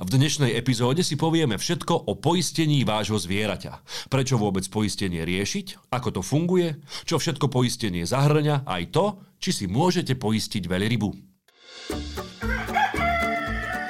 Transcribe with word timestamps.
V 0.00 0.08
dnešnej 0.08 0.56
epizóde 0.56 1.04
si 1.04 1.12
povieme 1.20 1.60
všetko 1.60 2.08
o 2.08 2.16
poistení 2.16 2.88
vášho 2.88 3.20
zvieraťa. 3.20 4.08
Prečo 4.08 4.40
vôbec 4.40 4.64
poistenie 4.72 5.28
riešiť, 5.28 5.92
ako 5.92 6.08
to 6.16 6.20
funguje, 6.24 6.80
čo 7.04 7.20
všetko 7.20 7.52
poistenie 7.52 8.08
zahrňa, 8.08 8.64
aj 8.64 8.82
to, 8.96 9.20
či 9.36 9.52
si 9.52 9.64
môžete 9.68 10.16
poistiť 10.16 10.64
veľrybu. 10.64 11.08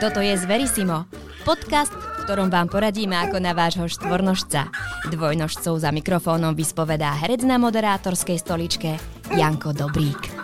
Toto 0.02 0.18
je 0.18 0.34
Zverisimo, 0.34 1.06
podcast, 1.46 1.94
v 1.94 2.26
ktorom 2.26 2.50
vám 2.50 2.66
poradíme 2.66 3.14
ako 3.14 3.38
na 3.38 3.54
vášho 3.54 3.86
štvornožca. 3.86 4.66
Dvojnožcov 5.14 5.78
za 5.78 5.94
mikrofónom 5.94 6.58
vyspovedá 6.58 7.14
herec 7.22 7.46
na 7.46 7.54
moderátorskej 7.62 8.42
stoličke 8.42 8.98
Janko 9.30 9.70
Dobrík. 9.70 10.39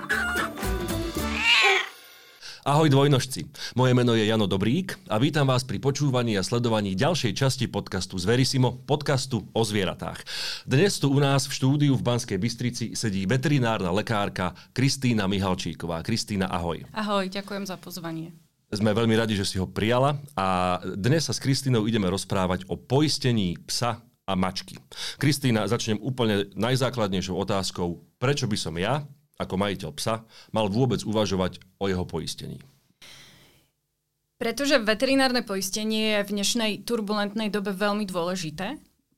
Ahoj 2.66 2.90
dvojnožci, 2.90 3.46
moje 3.78 3.94
meno 3.94 4.18
je 4.18 4.26
Jano 4.26 4.50
Dobrík 4.50 4.98
a 5.06 5.22
vítam 5.22 5.46
vás 5.46 5.62
pri 5.62 5.78
počúvaní 5.78 6.34
a 6.34 6.42
sledovaní 6.42 6.98
ďalšej 6.98 7.38
časti 7.38 7.70
podcastu 7.70 8.18
Zverisimo, 8.18 8.82
podcastu 8.82 9.46
o 9.54 9.62
zvieratách. 9.62 10.27
Dnes 10.66 10.98
tu 10.98 11.06
u 11.06 11.22
nás 11.22 11.46
v 11.46 11.55
štúdiu 11.55 11.94
v 11.94 12.02
Banskej 12.02 12.34
Bystrici 12.42 12.98
sedí 12.98 13.22
veterinárna 13.22 13.94
lekárka 13.94 14.50
Kristýna 14.74 15.30
Mihalčíková. 15.30 16.02
Kristýna, 16.02 16.50
ahoj. 16.50 16.82
Ahoj, 16.91 17.30
ďakujem 17.30 17.70
za 17.70 17.78
pozvanie. 17.78 18.34
Sme 18.74 18.91
veľmi 18.91 19.14
radi, 19.14 19.38
že 19.38 19.46
si 19.46 19.62
ho 19.62 19.70
prijala 19.70 20.19
a 20.34 20.83
dnes 20.83 21.30
sa 21.30 21.30
s 21.30 21.38
Kristínou 21.38 21.86
ideme 21.86 22.10
rozprávať 22.10 22.66
o 22.66 22.74
poistení 22.74 23.62
psa 23.62 24.02
a 24.27 24.34
mačky. 24.34 24.74
Kristýna, 25.22 25.70
začnem 25.70 26.02
úplne 26.02 26.50
najzákladnejšou 26.58 27.38
otázkou. 27.46 28.02
Prečo 28.19 28.50
by 28.50 28.58
som 28.58 28.74
ja, 28.74 29.06
ako 29.36 29.54
majiteľ 29.60 29.90
psa, 29.96 30.24
mal 30.52 30.66
vôbec 30.72 31.04
uvažovať 31.04 31.60
o 31.80 31.88
jeho 31.88 32.04
poistení? 32.08 32.60
Pretože 34.36 34.77
veterinárne 34.84 35.40
poistenie 35.40 36.20
je 36.20 36.27
v 36.28 36.32
dnešnej 36.36 36.72
turbulentnej 36.84 37.48
dobe 37.48 37.72
veľmi 37.72 38.04
dôležité. 38.04 38.77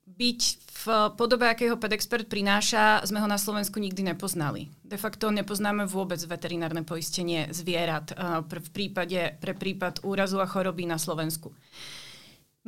Byť 0.09 0.41
v 0.79 0.85
podobe, 1.19 1.51
akého 1.51 1.75
PedExpert 1.75 2.31
prináša, 2.31 3.03
sme 3.03 3.19
ho 3.19 3.27
na 3.27 3.35
Slovensku 3.35 3.83
nikdy 3.83 4.15
nepoznali. 4.15 4.71
De 4.87 4.95
facto 4.95 5.35
nepoznáme 5.35 5.91
vôbec 5.91 6.23
veterinárne 6.23 6.87
poistenie 6.87 7.51
zvierat 7.51 8.15
uh, 8.15 8.47
v 8.47 8.71
prípade, 8.71 9.35
pre 9.43 9.59
prípad 9.59 10.07
úrazu 10.07 10.39
a 10.39 10.47
choroby 10.47 10.87
na 10.87 11.03
Slovensku. 11.03 11.51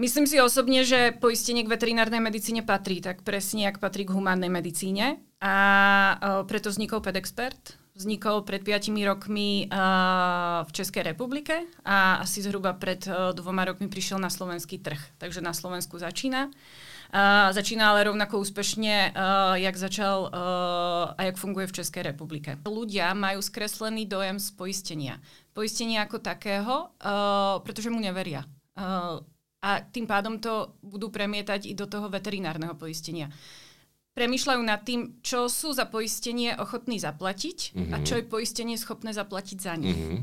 Myslím 0.01 0.25
si 0.25 0.41
osobne, 0.41 0.81
že 0.81 1.13
poistenie 1.13 1.61
k 1.61 1.77
veterinárnej 1.77 2.25
medicíne 2.25 2.65
patrí 2.65 3.05
tak 3.05 3.21
presne, 3.21 3.69
ak 3.69 3.85
patrí 3.85 4.09
k 4.09 4.17
humánnej 4.17 4.49
medicíne. 4.49 5.21
A 5.45 5.55
uh, 6.17 6.41
preto 6.49 6.73
vznikol 6.73 7.05
PedExpert. 7.05 7.77
Vznikol 7.93 8.41
pred 8.49 8.65
5 8.65 8.97
rokmi 9.05 9.69
uh, 9.69 10.65
v 10.65 10.71
Českej 10.73 11.05
republike 11.05 11.69
a 11.85 12.25
asi 12.25 12.41
zhruba 12.41 12.73
pred 12.81 13.05
uh, 13.05 13.37
dvoma 13.37 13.69
rokmi 13.69 13.93
prišiel 13.93 14.17
na 14.17 14.33
slovenský 14.33 14.81
trh. 14.81 15.21
Takže 15.21 15.45
na 15.45 15.53
Slovensku 15.53 16.01
začína. 16.01 16.49
Uh, 17.13 17.53
začína 17.53 17.93
ale 17.93 18.09
rovnako 18.09 18.41
úspešne, 18.41 19.13
uh, 19.13 19.61
jak 19.61 19.77
začal 19.77 20.33
uh, 20.33 21.13
a 21.13 21.21
jak 21.29 21.37
funguje 21.37 21.69
v 21.69 21.77
Českej 21.77 22.09
republike. 22.09 22.57
Ľudia 22.65 23.13
majú 23.13 23.45
skreslený 23.45 24.09
dojem 24.09 24.41
z 24.41 24.49
poistenia. 24.57 25.21
Poistenia 25.53 26.09
ako 26.09 26.25
takého, 26.25 26.89
uh, 27.05 27.61
pretože 27.61 27.93
mu 27.93 28.01
neveria. 28.01 28.49
Uh, 28.81 29.21
a 29.61 29.85
tým 29.85 30.09
pádom 30.09 30.41
to 30.41 30.77
budú 30.81 31.13
premietať 31.13 31.69
i 31.69 31.75
do 31.77 31.85
toho 31.85 32.09
veterinárneho 32.09 32.73
poistenia. 32.77 33.29
Premýšľajú 34.11 34.63
nad 34.67 34.83
tým, 34.83 35.23
čo 35.23 35.47
sú 35.47 35.71
za 35.71 35.87
poistenie 35.87 36.57
ochotní 36.59 36.99
zaplatiť 36.99 37.59
mm-hmm. 37.77 37.93
a 37.95 37.97
čo 38.03 38.19
je 38.19 38.25
poistenie 38.27 38.75
schopné 38.75 39.15
zaplatiť 39.15 39.59
za 39.61 39.75
nich. 39.79 39.95
Mm-hmm. 39.95 40.21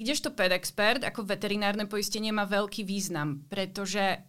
Kdežto 0.00 0.32
PedExpert 0.32 1.04
ako 1.04 1.28
veterinárne 1.28 1.84
poistenie 1.84 2.32
má 2.32 2.48
veľký 2.48 2.88
význam, 2.88 3.44
pretože 3.52 4.24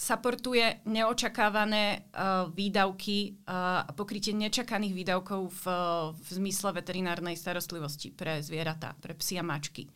supportuje 0.00 0.80
neočakávané 0.88 2.08
uh, 2.08 2.48
výdavky 2.54 3.36
uh, 3.44 3.84
a 3.84 3.90
pokrytie 3.92 4.32
nečakaných 4.32 4.96
výdavkov 4.96 5.52
v, 5.52 5.64
v 6.16 6.28
zmysle 6.40 6.72
veterinárnej 6.72 7.36
starostlivosti 7.36 8.08
pre 8.08 8.40
zvieratá, 8.40 8.96
pre 8.96 9.12
psy 9.18 9.36
a 9.36 9.44
mačky. 9.44 9.90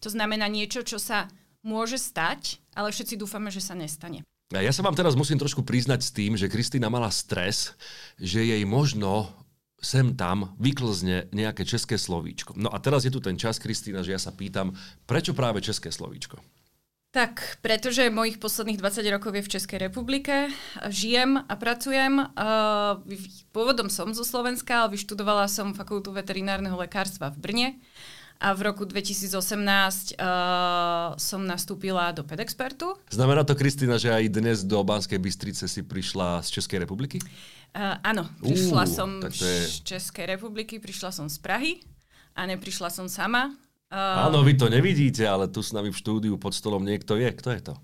To 0.00 0.08
znamená 0.08 0.48
niečo, 0.48 0.80
čo 0.80 0.96
sa 0.96 1.28
môže 1.60 2.00
stať, 2.00 2.60
ale 2.72 2.92
všetci 2.92 3.20
dúfame, 3.20 3.52
že 3.52 3.60
sa 3.60 3.76
nestane. 3.76 4.24
Ja 4.50 4.74
sa 4.74 4.82
vám 4.82 4.98
teraz 4.98 5.14
musím 5.14 5.38
trošku 5.38 5.62
priznať 5.62 6.00
s 6.02 6.10
tým, 6.10 6.34
že 6.34 6.50
Kristýna 6.50 6.90
mala 6.90 7.06
stres, 7.14 7.78
že 8.18 8.42
jej 8.42 8.62
možno 8.66 9.30
sem 9.78 10.12
tam 10.18 10.52
vyklzne 10.58 11.30
nejaké 11.32 11.62
české 11.64 11.96
slovíčko. 11.96 12.58
No 12.58 12.68
a 12.68 12.76
teraz 12.82 13.06
je 13.06 13.14
tu 13.14 13.22
ten 13.22 13.38
čas, 13.38 13.62
Kristýna, 13.62 14.02
že 14.02 14.12
ja 14.12 14.20
sa 14.20 14.34
pýtam, 14.34 14.74
prečo 15.06 15.32
práve 15.32 15.62
české 15.62 15.88
slovíčko? 15.88 16.36
Tak, 17.10 17.58
pretože 17.58 18.06
mojich 18.06 18.38
posledných 18.38 18.78
20 18.78 19.02
rokov 19.10 19.34
je 19.34 19.42
v 19.42 19.52
Českej 19.58 19.78
republike. 19.82 20.46
Žijem 20.86 21.42
a 21.42 21.54
pracujem. 21.58 22.22
Uh, 22.22 23.02
pôvodom 23.50 23.90
som 23.90 24.14
zo 24.14 24.22
Slovenska, 24.22 24.86
ale 24.86 24.94
vyštudovala 24.94 25.50
som 25.50 25.74
fakultu 25.74 26.14
veterinárneho 26.14 26.78
lekárstva 26.78 27.34
v 27.34 27.42
Brne 27.42 27.68
a 28.40 28.56
v 28.56 28.60
roku 28.72 28.88
2018 28.88 29.36
uh, 30.16 31.12
som 31.20 31.44
nastúpila 31.44 32.08
do 32.16 32.24
PedExpertu. 32.24 32.96
Znamená 33.12 33.44
to, 33.44 33.52
Kristýna, 33.52 34.00
že 34.00 34.08
aj 34.08 34.32
dnes 34.32 34.64
do 34.64 34.80
Banskej 34.80 35.20
Bystrice 35.20 35.68
si 35.68 35.84
prišla 35.84 36.40
z 36.40 36.48
Českej 36.56 36.80
republiky? 36.80 37.20
Uh, 37.76 38.00
áno, 38.00 38.24
prišla 38.40 38.88
uh, 38.88 38.90
som 38.90 39.20
je... 39.20 39.36
z 39.68 39.84
Českej 39.84 40.24
republiky, 40.40 40.80
prišla 40.80 41.12
som 41.12 41.28
z 41.28 41.36
Prahy 41.36 41.84
a 42.32 42.48
neprišla 42.48 42.88
som 42.88 43.12
sama. 43.12 43.52
Uh, 43.92 44.32
áno, 44.32 44.40
vy 44.40 44.56
to 44.56 44.72
nevidíte, 44.72 45.28
ale 45.28 45.44
tu 45.52 45.60
s 45.60 45.76
nami 45.76 45.92
v 45.92 46.00
štúdiu 46.00 46.40
pod 46.40 46.56
stolom 46.56 46.80
niekto 46.80 47.20
je. 47.20 47.28
Kto 47.36 47.48
je 47.52 47.60
to? 47.60 47.74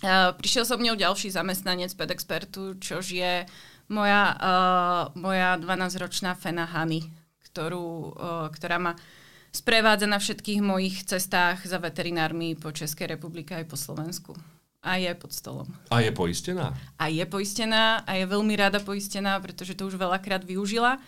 Uh, 0.00 0.32
prišiel 0.40 0.64
som 0.64 0.80
mňou 0.80 0.96
ďalší 0.96 1.36
zamestnanec 1.36 1.92
PedExpertu, 1.92 2.80
čož 2.80 3.12
je 3.12 3.44
moja, 3.92 4.22
uh, 4.40 5.02
moja 5.20 5.60
12-ročná 5.60 6.32
Fena 6.32 6.64
Hany, 6.64 7.04
ktorú, 7.44 8.16
uh, 8.16 8.48
ktorá 8.48 8.80
ma 8.80 8.96
sprevádza 9.52 10.06
na 10.06 10.18
všetkých 10.20 10.60
mojich 10.60 11.04
cestách 11.08 11.64
za 11.64 11.80
veterinármi 11.80 12.54
po 12.54 12.72
Českej 12.72 13.18
republike 13.18 13.56
aj 13.56 13.66
po 13.68 13.76
Slovensku. 13.76 14.32
A 14.78 14.94
je 14.96 15.10
pod 15.18 15.34
stolom. 15.34 15.66
A 15.90 16.00
je 16.00 16.14
poistená? 16.14 16.70
A 16.96 17.10
je 17.10 17.26
poistená 17.26 18.06
a 18.06 18.14
je 18.14 18.24
veľmi 18.30 18.54
rada 18.54 18.78
poistená, 18.78 19.34
pretože 19.42 19.74
to 19.74 19.90
už 19.90 19.98
veľakrát 19.98 20.46
využila. 20.46 21.02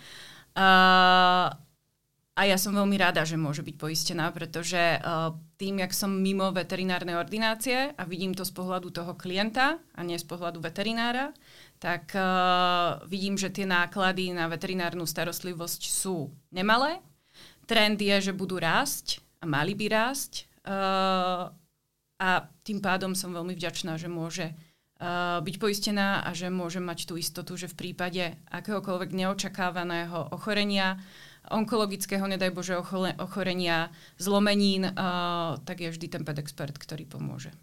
Uh, 0.58 1.54
a 2.34 2.40
ja 2.48 2.58
som 2.58 2.74
veľmi 2.74 2.98
rada, 2.98 3.22
že 3.22 3.38
môže 3.38 3.62
byť 3.62 3.76
poistená, 3.78 4.32
pretože 4.34 4.98
uh, 4.98 5.36
tým, 5.54 5.86
jak 5.86 5.94
som 5.94 6.10
mimo 6.10 6.50
veterinárnej 6.50 7.14
ordinácie 7.14 7.94
a 7.94 8.02
vidím 8.08 8.34
to 8.34 8.42
z 8.42 8.50
pohľadu 8.50 8.90
toho 8.90 9.14
klienta 9.14 9.78
a 9.94 10.00
nie 10.02 10.18
z 10.18 10.26
pohľadu 10.26 10.58
veterinára, 10.58 11.30
tak 11.78 12.10
uh, 12.18 12.98
vidím, 13.06 13.38
že 13.38 13.54
tie 13.54 13.70
náklady 13.70 14.34
na 14.34 14.50
veterinárnu 14.50 15.06
starostlivosť 15.06 15.80
sú 15.86 16.32
nemalé 16.50 16.98
trend 17.70 18.02
je, 18.02 18.18
že 18.18 18.32
budú 18.34 18.58
rásť 18.58 19.22
a 19.38 19.46
mali 19.46 19.78
by 19.78 19.86
rásť. 19.86 20.50
Uh, 20.66 21.54
a 22.18 22.28
tým 22.66 22.82
pádom 22.82 23.14
som 23.14 23.30
veľmi 23.30 23.54
vďačná, 23.54 23.94
že 23.94 24.10
môže 24.10 24.50
uh, 24.50 25.38
byť 25.38 25.54
poistená 25.62 26.26
a 26.26 26.34
že 26.34 26.50
môže 26.50 26.82
mať 26.82 27.06
tú 27.06 27.14
istotu, 27.14 27.54
že 27.54 27.70
v 27.70 27.78
prípade 27.78 28.34
akéhokoľvek 28.50 29.14
neočakávaného 29.14 30.34
ochorenia, 30.34 30.98
onkologického, 31.48 32.26
nedaj 32.26 32.50
Bože, 32.50 32.76
ochorenia, 33.16 33.94
zlomenín, 34.18 34.90
uh, 34.90 35.56
tak 35.62 35.86
je 35.86 35.94
vždy 35.94 36.06
ten 36.10 36.22
pedexpert, 36.26 36.74
ktorý 36.74 37.06
pomôže. 37.06 37.54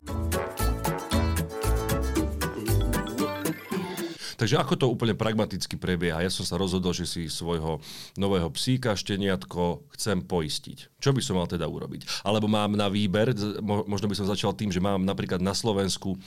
Takže 4.38 4.62
ako 4.62 4.74
to 4.78 4.86
úplne 4.86 5.18
pragmaticky 5.18 5.82
prebieha? 5.82 6.22
Ja 6.22 6.30
som 6.30 6.46
sa 6.46 6.62
rozhodol, 6.62 6.94
že 6.94 7.10
si 7.10 7.26
svojho 7.26 7.82
nového 8.22 8.54
psíka, 8.54 8.94
šteniatko 8.94 9.90
chcem 9.98 10.22
poistiť. 10.22 11.02
Čo 11.02 11.10
by 11.10 11.22
som 11.26 11.42
mal 11.42 11.50
teda 11.50 11.66
urobiť? 11.66 12.22
Alebo 12.22 12.46
mám 12.46 12.78
na 12.78 12.86
výber, 12.86 13.34
možno 13.66 14.06
by 14.06 14.14
som 14.14 14.30
začal 14.30 14.54
tým, 14.54 14.70
že 14.70 14.78
mám 14.78 15.02
napríklad 15.02 15.42
na 15.42 15.58
Slovensku 15.58 16.22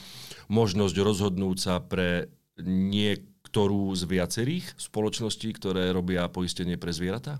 možnosť 0.51 0.95
rozhodnúť 0.99 1.57
sa 1.57 1.79
pre 1.79 2.27
niektorú 2.59 3.95
z 3.95 4.03
viacerých 4.03 4.75
spoločností, 4.75 5.55
ktoré 5.55 5.95
robia 5.95 6.27
poistenie 6.27 6.75
pre 6.75 6.91
zvieratá? 6.91 7.39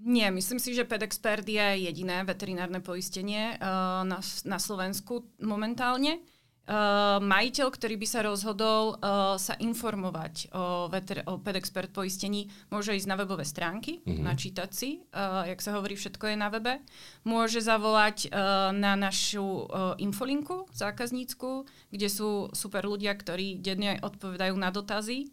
Nie, 0.00 0.32
myslím 0.32 0.56
si, 0.56 0.72
že 0.72 0.88
PedExpert 0.88 1.44
je 1.44 1.84
jediné 1.84 2.24
veterinárne 2.24 2.80
poistenie 2.80 3.60
uh, 3.60 4.00
na, 4.06 4.24
na 4.24 4.58
Slovensku 4.62 5.28
momentálne. 5.44 6.24
Uh, 6.70 7.18
majiteľ, 7.18 7.66
ktorý 7.66 7.98
by 7.98 8.06
sa 8.06 8.22
rozhodol 8.22 8.94
uh, 9.02 9.34
sa 9.34 9.58
informovať 9.58 10.54
o, 10.54 10.86
veter- 10.86 11.26
o 11.26 11.42
PedExpert 11.42 11.90
poistení, 11.90 12.46
môže 12.70 12.94
ísť 12.94 13.10
na 13.10 13.18
webové 13.18 13.42
stránky, 13.42 13.98
mm-hmm. 13.98 14.22
načítať 14.22 14.70
si, 14.70 15.02
uh, 15.10 15.42
jak 15.50 15.58
sa 15.58 15.74
hovorí, 15.74 15.98
všetko 15.98 16.30
je 16.30 16.36
na 16.38 16.46
webe. 16.46 16.78
Môže 17.26 17.58
zavolať 17.58 18.30
uh, 18.30 18.70
na 18.70 18.94
našu 18.94 19.66
uh, 19.66 19.98
infolinku 19.98 20.70
zákaznícku, 20.70 21.66
kde 21.90 22.06
sú 22.06 22.54
super 22.54 22.86
ľudia, 22.86 23.18
ktorí 23.18 23.58
denne 23.58 23.98
odpovedajú 23.98 24.54
na 24.54 24.70
dotazy. 24.70 25.26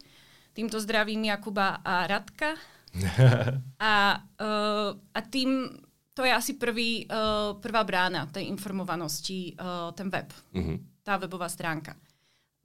Týmto 0.57 0.81
zdravím 0.81 1.21
Jakuba 1.21 1.85
a 1.85 2.09
Radka. 2.09 2.57
a, 3.77 3.93
uh, 4.41 4.89
a 4.89 5.19
tým 5.21 5.69
To 6.17 6.25
je 6.25 6.33
asi 6.33 6.57
prvý, 6.57 7.05
uh, 7.05 7.61
prvá 7.61 7.85
brána 7.85 8.25
tej 8.25 8.49
informovanosti, 8.49 9.53
uh, 9.53 9.93
ten 9.93 10.09
web, 10.09 10.33
uh-huh. 10.33 10.96
Tá 11.07 11.15
webová 11.15 11.47
stránka. 11.47 11.95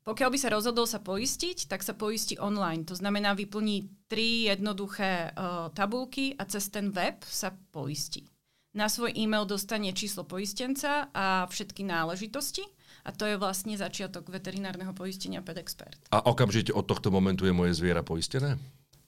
Pokiaľ 0.03 0.29
by 0.35 0.39
sa 0.43 0.51
rozhodol 0.51 0.91
sa 0.91 0.99
poistiť, 0.99 1.71
tak 1.71 1.87
sa 1.87 1.95
poistí 1.95 2.35
online. 2.35 2.83
To 2.91 2.99
znamená, 2.99 3.39
vyplní 3.39 4.11
tri 4.11 4.51
jednoduché 4.51 5.31
uh, 5.31 5.71
tabulky 5.71 6.35
a 6.35 6.43
cez 6.51 6.67
ten 6.75 6.91
web 6.91 7.23
sa 7.23 7.55
poistí. 7.71 8.27
Na 8.75 8.91
svoj 8.91 9.15
e-mail 9.15 9.47
dostane 9.47 9.95
číslo 9.95 10.27
poistenca 10.27 11.07
a 11.15 11.47
všetky 11.47 11.87
náležitosti. 11.87 12.67
A 13.07 13.11
to 13.15 13.27
je 13.27 13.39
vlastne 13.39 13.75
začiatok 13.79 14.31
veterinárneho 14.31 14.95
poistenia 14.95 15.43
PedExpert. 15.43 16.11
A 16.15 16.23
okamžite 16.23 16.71
od 16.75 16.87
tohto 16.87 17.11
momentu 17.11 17.47
je 17.47 17.55
moje 17.55 17.75
zviera 17.75 18.03
poistené? 18.03 18.59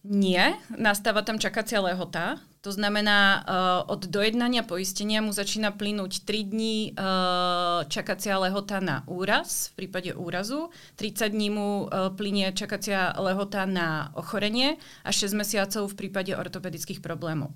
Nie, 0.04 0.60
nastáva 0.68 1.24
tam 1.24 1.40
čakacia 1.40 1.80
lehota. 1.80 2.36
To 2.60 2.68
znamená, 2.72 3.40
uh, 3.40 3.92
od 3.92 4.04
dojednania 4.04 4.60
poistenia 4.60 5.24
mu 5.24 5.32
začína 5.32 5.72
plynúť 5.72 6.28
3 6.28 6.52
dní 6.52 6.76
uh, 6.92 7.88
čakacia 7.88 8.36
lehota 8.36 8.84
na 8.84 9.00
úraz, 9.08 9.72
v 9.72 9.84
prípade 9.84 10.12
úrazu. 10.12 10.68
30 11.00 11.32
dní 11.32 11.48
mu 11.48 11.88
uh, 11.88 12.12
plynie 12.12 12.52
čakacia 12.52 13.16
lehota 13.16 13.64
na 13.64 14.12
ochorenie 14.12 14.76
a 15.04 15.12
6 15.12 15.32
mesiacov 15.36 15.92
v 15.92 15.96
prípade 15.96 16.36
ortopedických 16.36 17.00
problémov. 17.00 17.52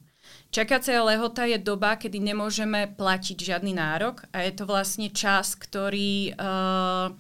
Čakacia 0.49 1.05
lehota 1.05 1.45
je 1.45 1.61
doba, 1.61 2.01
kedy 2.01 2.17
nemôžeme 2.17 2.97
platiť 2.97 3.37
žiadny 3.37 3.77
nárok 3.77 4.25
a 4.33 4.45
je 4.45 4.53
to 4.57 4.65
vlastne 4.65 5.13
čas, 5.13 5.53
ktorý 5.53 6.33
uh, 6.33 7.13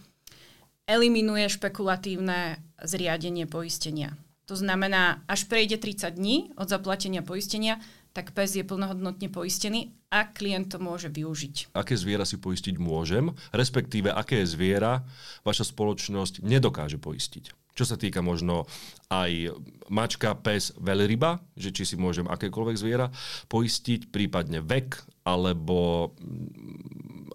eliminuje 0.88 1.48
špekulatívne 1.52 2.60
zriadenie 2.80 3.44
poistenia. 3.44 4.16
To 4.48 4.56
znamená, 4.56 5.20
až 5.28 5.44
prejde 5.44 5.76
30 5.76 6.16
dní 6.16 6.36
od 6.56 6.72
zaplatenia 6.72 7.20
poistenia, 7.20 7.76
tak 8.16 8.32
pes 8.32 8.56
je 8.56 8.64
plnohodnotne 8.64 9.28
poistený 9.28 9.92
a 10.08 10.24
klient 10.24 10.72
to 10.72 10.80
môže 10.80 11.12
využiť. 11.12 11.76
Aké 11.76 11.94
zviera 11.94 12.24
si 12.24 12.40
poistiť 12.40 12.80
môžem, 12.80 13.36
respektíve 13.52 14.08
aké 14.08 14.40
zviera 14.48 15.04
vaša 15.44 15.68
spoločnosť 15.68 16.40
nedokáže 16.40 16.96
poistiť? 16.96 17.52
Čo 17.76 17.84
sa 17.84 18.00
týka 18.00 18.24
možno 18.24 18.66
aj 19.12 19.54
mačka, 19.92 20.34
pes, 20.34 20.74
veľryba, 20.80 21.38
že 21.54 21.70
či 21.70 21.86
si 21.86 21.94
môžem 21.94 22.26
akékoľvek 22.26 22.76
zviera 22.80 23.12
poistiť, 23.46 24.10
prípadne 24.10 24.64
vek 24.64 24.98
alebo 25.22 26.10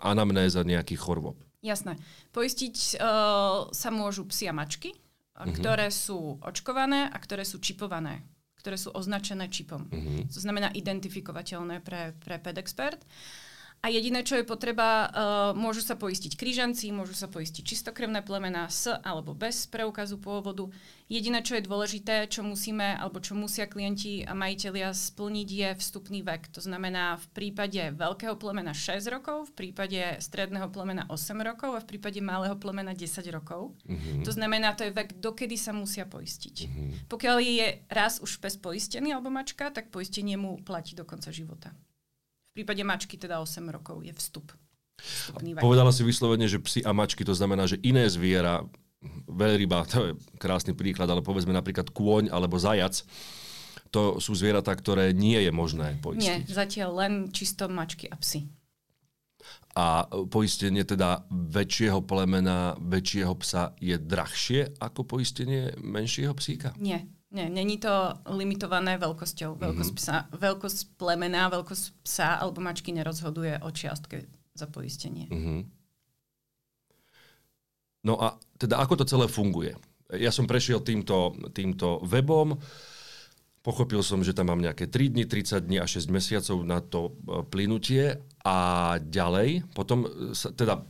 anamnéza 0.04 0.66
nejakých 0.68 1.00
chorôb. 1.00 1.38
Jasné. 1.64 1.96
Poistiť 2.36 3.00
uh, 3.00 3.72
sa 3.72 3.88
môžu 3.88 4.28
psi 4.28 4.52
a 4.52 4.54
mačky, 4.58 4.92
uh-huh. 5.34 5.54
ktoré 5.58 5.90
sú 5.90 6.38
očkované 6.42 7.10
a 7.10 7.18
ktoré 7.18 7.44
sú 7.44 7.58
čipované, 7.58 8.22
ktoré 8.62 8.78
sú 8.78 8.94
označené 8.94 9.50
čipom. 9.50 9.90
Uh-huh. 9.90 10.24
To 10.30 10.40
znamená 10.40 10.70
identifikovateľné 10.74 11.82
pre, 11.82 12.14
pre 12.22 12.38
PedExpert. 12.38 13.02
A 13.84 13.92
jediné, 13.92 14.24
čo 14.24 14.40
je 14.40 14.48
potreba, 14.48 14.88
uh, 14.88 15.08
môžu 15.52 15.84
sa 15.84 16.00
poistiť 16.00 16.40
krížanci, 16.40 16.96
môžu 16.96 17.20
sa 17.20 17.28
poistiť 17.28 17.68
čistokrevné 17.68 18.24
plemená 18.24 18.72
s 18.72 18.88
alebo 18.88 19.36
bez 19.36 19.68
preukazu 19.68 20.16
pôvodu. 20.24 20.72
Jediné, 21.12 21.44
čo 21.44 21.60
je 21.60 21.68
dôležité, 21.68 22.32
čo 22.32 22.48
musíme 22.48 22.96
alebo 22.96 23.20
čo 23.20 23.36
musia 23.36 23.68
klienti 23.68 24.24
a 24.24 24.32
majiteľia 24.32 24.96
splniť, 24.96 25.48
je 25.52 25.70
vstupný 25.84 26.24
vek. 26.24 26.56
To 26.56 26.64
znamená 26.64 27.20
v 27.20 27.28
prípade 27.36 27.92
veľkého 27.92 28.40
plemena 28.40 28.72
6 28.72 29.04
rokov, 29.12 29.52
v 29.52 29.68
prípade 29.68 30.00
stredného 30.24 30.72
plemena 30.72 31.04
8 31.12 31.36
rokov 31.44 31.76
a 31.76 31.84
v 31.84 31.90
prípade 31.92 32.24
malého 32.24 32.56
plemena 32.56 32.96
10 32.96 33.20
rokov. 33.36 33.76
Mm-hmm. 33.84 34.24
To 34.24 34.32
znamená, 34.32 34.80
to 34.80 34.88
je 34.88 34.96
vek, 34.96 35.20
dokedy 35.20 35.60
sa 35.60 35.76
musia 35.76 36.08
poistiť. 36.08 36.56
Mm-hmm. 36.56 36.90
Pokiaľ 37.12 37.38
je 37.44 37.68
raz 37.92 38.24
už 38.24 38.40
pes 38.40 38.56
poistený 38.56 39.12
alebo 39.12 39.28
mačka, 39.28 39.76
tak 39.76 39.92
poistenie 39.92 40.40
mu 40.40 40.56
platí 40.64 40.96
do 40.96 41.04
konca 41.04 41.36
života. 41.36 41.76
V 42.54 42.62
prípade 42.62 42.86
mačky 42.86 43.18
teda 43.18 43.42
8 43.42 43.66
rokov 43.74 44.06
je 44.06 44.14
vstup. 44.14 44.54
Povedala 45.58 45.90
si 45.90 46.06
vyslovene, 46.06 46.46
že 46.46 46.62
psi 46.62 46.86
a 46.86 46.94
mačky, 46.94 47.26
to 47.26 47.34
znamená, 47.34 47.66
že 47.66 47.82
iné 47.82 48.06
zviera, 48.06 48.62
veľryba, 49.26 49.90
to 49.90 50.00
je 50.06 50.12
krásny 50.38 50.78
príklad, 50.78 51.10
ale 51.10 51.26
povedzme 51.26 51.50
napríklad 51.50 51.90
kôň 51.90 52.30
alebo 52.30 52.62
zajac, 52.62 53.02
to 53.90 54.22
sú 54.22 54.38
zvieratá, 54.38 54.70
ktoré 54.78 55.18
nie 55.18 55.42
je 55.42 55.50
možné 55.50 55.98
poistiť. 55.98 56.46
Nie, 56.46 56.46
zatiaľ 56.46 56.90
len 56.94 57.14
čisto 57.34 57.66
mačky 57.66 58.06
a 58.06 58.22
psy. 58.22 58.46
A 59.74 60.06
poistenie 60.30 60.86
teda 60.86 61.26
väčšieho 61.34 62.06
plemena, 62.06 62.78
väčšieho 62.78 63.34
psa 63.42 63.74
je 63.82 63.98
drahšie 63.98 64.78
ako 64.78 65.10
poistenie 65.10 65.74
menšieho 65.82 66.38
psíka? 66.38 66.78
Nie, 66.78 67.10
nie, 67.34 67.50
není 67.50 67.82
to 67.82 67.90
limitované 68.30 69.02
veľkosťou. 69.02 69.58
Mm-hmm. 69.58 69.66
Veľkosť, 69.66 69.94
psa, 69.98 70.18
veľkosť 70.30 70.80
plemena, 71.02 71.50
veľkosť 71.50 71.86
psa 72.06 72.38
alebo 72.38 72.62
mačky 72.62 72.94
nerozhoduje 72.94 73.58
o 73.66 73.70
čiastke 73.74 74.30
za 74.54 74.70
poistenie. 74.70 75.26
Mm-hmm. 75.34 75.60
No 78.06 78.14
a 78.22 78.38
teda 78.62 78.78
ako 78.78 79.02
to 79.02 79.10
celé 79.10 79.26
funguje? 79.26 79.74
Ja 80.14 80.30
som 80.30 80.46
prešiel 80.46 80.86
týmto, 80.86 81.34
týmto 81.58 82.06
webom, 82.06 82.54
pochopil 83.66 84.04
som, 84.06 84.22
že 84.22 84.36
tam 84.36 84.54
mám 84.54 84.62
nejaké 84.62 84.92
3 84.92 85.16
dní, 85.16 85.24
30 85.26 85.66
dní 85.66 85.78
a 85.82 85.90
6 85.90 86.12
mesiacov 86.14 86.58
na 86.68 86.84
to 86.84 87.10
e, 87.10 87.42
plynutie 87.48 88.20
a 88.44 88.58
ďalej, 89.00 89.66
potom 89.72 90.06
sa, 90.36 90.52
teda 90.52 90.84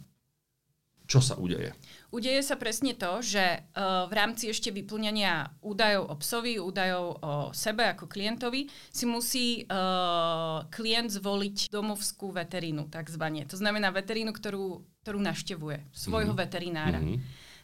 čo 1.06 1.22
sa 1.22 1.38
udeje? 1.38 1.72
Udeje 2.14 2.46
sa 2.46 2.62
presne 2.62 2.94
to, 2.94 3.26
že 3.26 3.42
uh, 3.42 4.06
v 4.06 4.14
rámci 4.14 4.46
ešte 4.54 4.70
vyplňania 4.70 5.50
údajov 5.66 6.14
o 6.14 6.16
psovi, 6.22 6.62
údajov 6.62 7.06
o 7.18 7.34
sebe 7.58 7.90
ako 7.90 8.06
klientovi, 8.06 8.70
si 8.94 9.10
musí 9.10 9.66
uh, 9.66 10.62
klient 10.70 11.10
zvoliť 11.10 11.74
domovskú 11.74 12.30
veterínu, 12.30 12.86
takzvané. 12.94 13.50
To 13.50 13.58
znamená 13.58 13.90
veterínu, 13.90 14.30
ktorú, 14.30 14.86
ktorú 15.02 15.20
naštevuje, 15.26 15.90
svojho 15.90 16.38
mm-hmm. 16.38 16.44
veterinára. 16.46 17.02
Mm-hmm. 17.02 17.18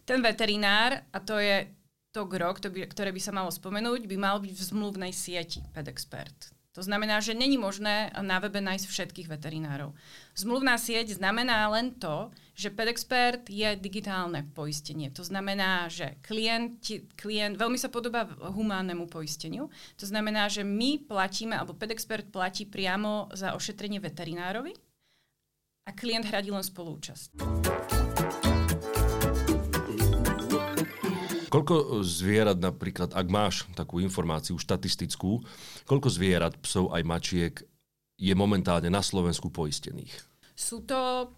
Ten 0.09 0.19
veterinár, 0.25 0.97
a 1.13 1.17
to 1.21 1.37
je 1.37 1.69
to 2.09 2.25
gro, 2.25 2.49
ktoré 2.57 3.13
by 3.13 3.21
sa 3.21 3.29
malo 3.29 3.53
spomenúť, 3.53 4.09
by 4.09 4.17
mal 4.17 4.41
byť 4.41 4.49
v 4.49 4.65
zmluvnej 4.73 5.13
sieti 5.13 5.61
PedExpert. 5.77 6.57
To 6.77 6.85
znamená, 6.85 7.17
že 7.17 7.33
není 7.33 7.57
možné 7.57 8.13
na 8.21 8.37
webe 8.37 8.61
nájsť 8.61 8.85
všetkých 8.85 9.27
veterinárov. 9.27 9.97
Zmluvná 10.37 10.77
sieť 10.77 11.17
znamená 11.17 11.65
len 11.73 11.97
to, 11.97 12.29
že 12.53 12.69
PedExpert 12.69 13.49
je 13.49 13.73
digitálne 13.73 14.45
poistenie. 14.53 15.09
To 15.17 15.25
znamená, 15.25 15.89
že 15.89 16.21
klient, 16.21 16.77
klient 17.17 17.57
veľmi 17.57 17.79
sa 17.81 17.89
podobá 17.89 18.29
humánnemu 18.53 19.09
poisteniu. 19.09 19.73
To 19.97 20.05
znamená, 20.05 20.45
že 20.45 20.61
my 20.61 21.09
platíme, 21.09 21.57
alebo 21.57 21.73
PedExpert 21.73 22.29
platí 22.29 22.69
priamo 22.69 23.33
za 23.33 23.57
ošetrenie 23.57 23.97
veterinárovi 23.97 24.77
a 25.89 25.91
klient 25.97 26.29
hradí 26.29 26.53
len 26.53 26.61
spolúčasť. 26.61 27.33
Koľko 31.49 32.05
zvierat 32.05 32.61
napríklad, 32.61 33.17
ak 33.17 33.27
máš 33.27 33.65
takú 33.73 33.97
informáciu 33.99 34.55
štatistickú, 34.55 35.41
koľko 35.89 36.07
zvierat, 36.07 36.53
psov 36.61 36.93
aj 36.93 37.01
mačiek 37.03 37.53
je 38.15 38.33
momentálne 38.37 38.87
na 38.93 39.01
Slovensku 39.01 39.49
poistených? 39.49 40.13
Sú 40.53 40.85
to 40.85 41.31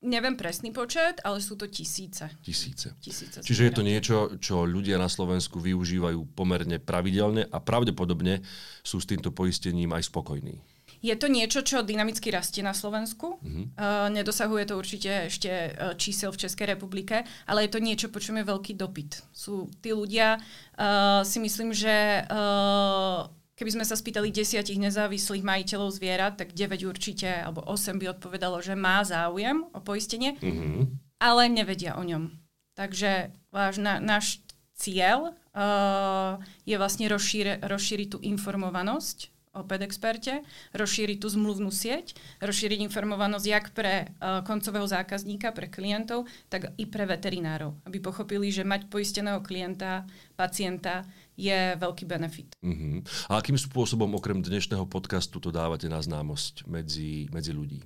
Neviem 0.00 0.32
presný 0.32 0.72
počet, 0.72 1.20
ale 1.20 1.44
sú 1.44 1.60
to 1.60 1.68
tisíce. 1.68 2.24
Tisíce. 2.40 2.96
tisíce 3.04 3.44
Čiže 3.44 3.68
je 3.68 3.72
to 3.76 3.82
niečo, 3.84 4.16
čo 4.40 4.64
ľudia 4.64 4.96
na 4.96 5.12
Slovensku 5.12 5.60
využívajú 5.60 6.24
pomerne 6.32 6.80
pravidelne 6.80 7.44
a 7.44 7.60
pravdepodobne 7.60 8.40
sú 8.80 8.96
s 8.96 9.04
týmto 9.04 9.28
poistením 9.28 9.92
aj 9.92 10.08
spokojní. 10.08 10.56
Je 11.00 11.16
to 11.16 11.32
niečo, 11.32 11.64
čo 11.64 11.80
dynamicky 11.80 12.28
rastie 12.28 12.60
na 12.60 12.76
Slovensku. 12.76 13.40
Uh-huh. 13.40 13.64
Uh, 13.72 14.12
nedosahuje 14.12 14.68
to 14.68 14.74
určite 14.76 15.32
ešte 15.32 15.72
uh, 15.72 15.96
čísel 15.96 16.28
v 16.28 16.44
Českej 16.44 16.76
republike, 16.76 17.24
ale 17.48 17.64
je 17.64 17.70
to 17.72 17.80
niečo, 17.80 18.12
po 18.12 18.20
čom 18.20 18.36
je 18.36 18.44
veľký 18.44 18.76
dopyt. 18.76 19.24
Sú 19.32 19.72
tí 19.80 19.96
ľudia, 19.96 20.36
uh, 20.36 21.24
si 21.24 21.40
myslím, 21.40 21.72
že 21.72 22.28
uh, 22.28 23.24
keby 23.56 23.80
sme 23.80 23.84
sa 23.88 23.96
spýtali 23.96 24.28
desiatich 24.28 24.76
nezávislých 24.76 25.40
majiteľov 25.40 25.96
zvierat, 25.96 26.36
tak 26.36 26.52
9 26.52 26.84
určite, 26.84 27.28
alebo 27.28 27.64
8 27.64 27.96
by 27.96 28.20
odpovedalo, 28.20 28.60
že 28.60 28.76
má 28.76 29.00
záujem 29.00 29.64
o 29.72 29.80
poistenie, 29.80 30.36
uh-huh. 30.36 30.84
ale 31.16 31.48
nevedia 31.48 31.96
o 31.96 32.04
ňom. 32.04 32.28
Takže 32.76 33.32
váš, 33.48 33.80
na, 33.80 34.00
náš 34.04 34.44
cieľ 34.76 35.32
uh, 35.32 36.40
je 36.68 36.76
vlastne 36.76 37.08
rozšíri, 37.08 37.64
rozšíriť 37.64 38.08
tú 38.16 38.18
informovanosť 38.20 39.39
o 39.50 39.66
PedExperte, 39.66 40.46
rozšíriť 40.78 41.18
tú 41.18 41.26
zmluvnú 41.26 41.74
sieť, 41.74 42.14
rozšíriť 42.38 42.86
informovanosť 42.86 43.46
jak 43.50 43.66
pre 43.74 44.06
uh, 44.06 44.46
koncového 44.46 44.86
zákazníka, 44.86 45.50
pre 45.50 45.66
klientov, 45.66 46.30
tak 46.46 46.70
i 46.78 46.86
pre 46.86 47.02
veterinárov, 47.02 47.82
aby 47.82 47.98
pochopili, 47.98 48.54
že 48.54 48.62
mať 48.62 48.86
poisteného 48.86 49.42
klienta, 49.42 50.06
pacienta 50.38 51.02
je 51.34 51.74
veľký 51.74 52.04
benefit. 52.06 52.54
Uh-huh. 52.62 53.02
A 53.26 53.42
akým 53.42 53.58
spôsobom 53.58 54.14
okrem 54.14 54.38
dnešného 54.38 54.86
podcastu 54.86 55.42
to 55.42 55.50
dávate 55.50 55.90
na 55.90 55.98
známosť 55.98 56.70
medzi, 56.70 57.26
medzi 57.34 57.50
ľudí? 57.50 57.82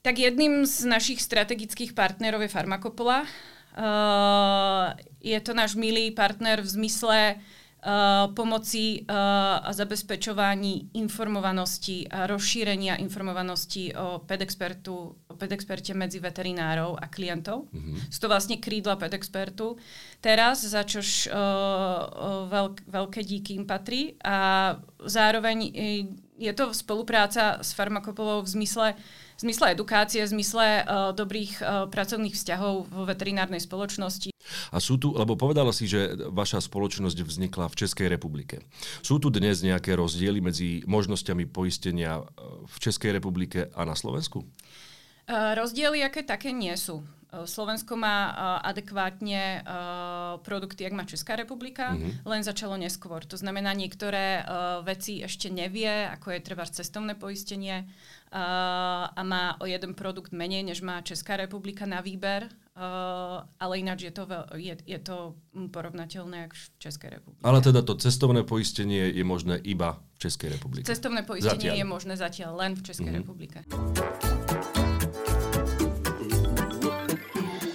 Tak 0.00 0.16
jedným 0.16 0.64
z 0.64 0.88
našich 0.88 1.20
strategických 1.20 1.92
partnerov 1.92 2.40
je 2.44 2.52
Farmakopola. 2.52 3.28
Uh, 3.74 4.96
je 5.20 5.36
to 5.44 5.52
náš 5.52 5.76
milý 5.76 6.08
partner 6.14 6.62
v 6.64 6.68
zmysle 6.72 7.18
uh, 7.36 7.63
pomoci 8.32 9.04
uh, 9.04 9.60
a 9.60 9.70
zabezpečovaní 9.76 10.96
informovanosti 10.96 12.08
a 12.08 12.24
rozšírenia 12.24 12.96
informovanosti 12.96 13.92
o 13.92 14.24
pedexpertu, 14.24 14.94
o 15.12 15.34
pedexperte 15.36 15.92
medzi 15.92 16.16
veterinárov 16.16 16.96
a 16.96 17.06
klientov. 17.12 17.68
Mm-hmm. 17.68 18.08
Sú 18.08 18.18
to 18.24 18.32
vlastne 18.32 18.56
krídla 18.56 18.96
pedexpertu. 18.96 19.76
Teraz, 20.24 20.64
za 20.64 20.80
čož 20.80 21.28
uh, 21.28 22.48
veľk, 22.48 22.88
veľké 22.88 23.20
díky 23.20 23.60
im 23.60 23.68
patrí 23.68 24.16
a 24.24 24.80
zároveň 25.04 25.68
je 26.40 26.52
to 26.56 26.72
spolupráca 26.72 27.60
s 27.60 27.76
farmakopolou 27.76 28.42
v 28.42 28.48
zmysle 28.48 28.88
v 29.34 29.40
zmysle 29.50 29.74
edukácie, 29.74 30.22
v 30.22 30.30
zmysle 30.30 30.66
uh, 30.86 31.10
dobrých 31.10 31.52
uh, 31.58 31.66
pracovných 31.90 32.38
vzťahov 32.38 32.86
vo 32.86 33.02
veterinárnej 33.02 33.58
spoločnosti. 33.58 34.33
A 34.74 34.78
sú 34.78 34.98
tu, 35.00 35.14
lebo 35.14 35.34
povedala 35.38 35.70
si, 35.70 35.88
že 35.88 36.14
vaša 36.30 36.60
spoločnosť 36.64 37.18
vznikla 37.24 37.66
v 37.70 37.78
Českej 37.78 38.06
republike. 38.12 38.62
Sú 39.00 39.22
tu 39.22 39.30
dnes 39.30 39.60
nejaké 39.60 39.94
rozdiely 39.94 40.40
medzi 40.42 40.82
možnosťami 40.84 41.48
poistenia 41.48 42.20
e, 42.20 42.22
v 42.66 42.76
Českej 42.78 43.14
republike 43.16 43.70
a 43.74 43.82
na 43.86 43.94
Slovensku? 43.98 44.44
Uh, 45.24 45.56
rozdiely 45.56 46.04
aké 46.04 46.20
také 46.20 46.52
nie 46.52 46.76
sú. 46.76 47.00
Slovensko 47.34 47.98
má 47.98 48.30
adekvátne 48.62 49.66
produkty, 50.46 50.86
jak 50.86 50.94
má 50.94 51.02
Česká 51.02 51.34
republika, 51.34 51.90
mm-hmm. 51.90 52.22
len 52.22 52.46
začalo 52.46 52.78
neskôr. 52.78 53.26
To 53.26 53.34
znamená, 53.34 53.74
niektoré 53.74 54.46
veci 54.86 55.18
ešte 55.18 55.50
nevie, 55.50 56.06
ako 56.14 56.30
je 56.30 56.46
treba 56.46 56.62
cestovné 56.62 57.18
poistenie 57.18 57.90
a 58.30 59.18
má 59.26 59.58
o 59.58 59.66
jeden 59.66 59.98
produkt 59.98 60.30
menej, 60.30 60.62
než 60.62 60.86
má 60.86 61.02
Česká 61.02 61.34
republika 61.34 61.90
na 61.90 61.98
výber, 61.98 62.46
uh, 62.78 63.46
ale 63.58 63.72
ináč 63.80 64.10
je 64.10 64.12
to, 64.14 64.24
veľ, 64.26 64.54
je, 64.58 64.74
je 64.86 64.98
to 65.00 65.38
porovnateľné 65.70 66.50
ako 66.50 66.54
v 66.54 66.66
Českej 66.78 67.10
republike. 67.18 67.42
Ale 67.42 67.58
teda 67.62 67.80
to 67.86 67.94
cestovné 67.98 68.42
poistenie 68.42 69.10
je 69.14 69.24
možné 69.24 69.58
iba 69.62 69.98
v 70.14 70.16
Českej 70.28 70.58
republike? 70.58 70.86
Cestovné 70.86 71.22
poistenie 71.22 71.70
zatiaľ. 71.70 71.80
je 71.80 71.84
možné 71.86 72.14
zatiaľ 72.18 72.52
len 72.58 72.72
v 72.74 72.82
Českej 72.82 73.10
mm-hmm. 73.10 73.20
republike. 73.22 73.58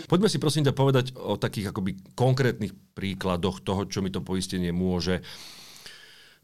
Poďme 0.10 0.26
si 0.26 0.42
prosím 0.42 0.66
ťa 0.66 0.74
povedať 0.74 1.06
o 1.22 1.38
takých 1.38 1.70
akoby 1.70 2.18
konkrétnych 2.18 2.74
príkladoch 2.98 3.62
toho, 3.62 3.86
čo 3.86 4.02
mi 4.02 4.10
to 4.10 4.26
poistenie 4.26 4.74
môže 4.74 5.22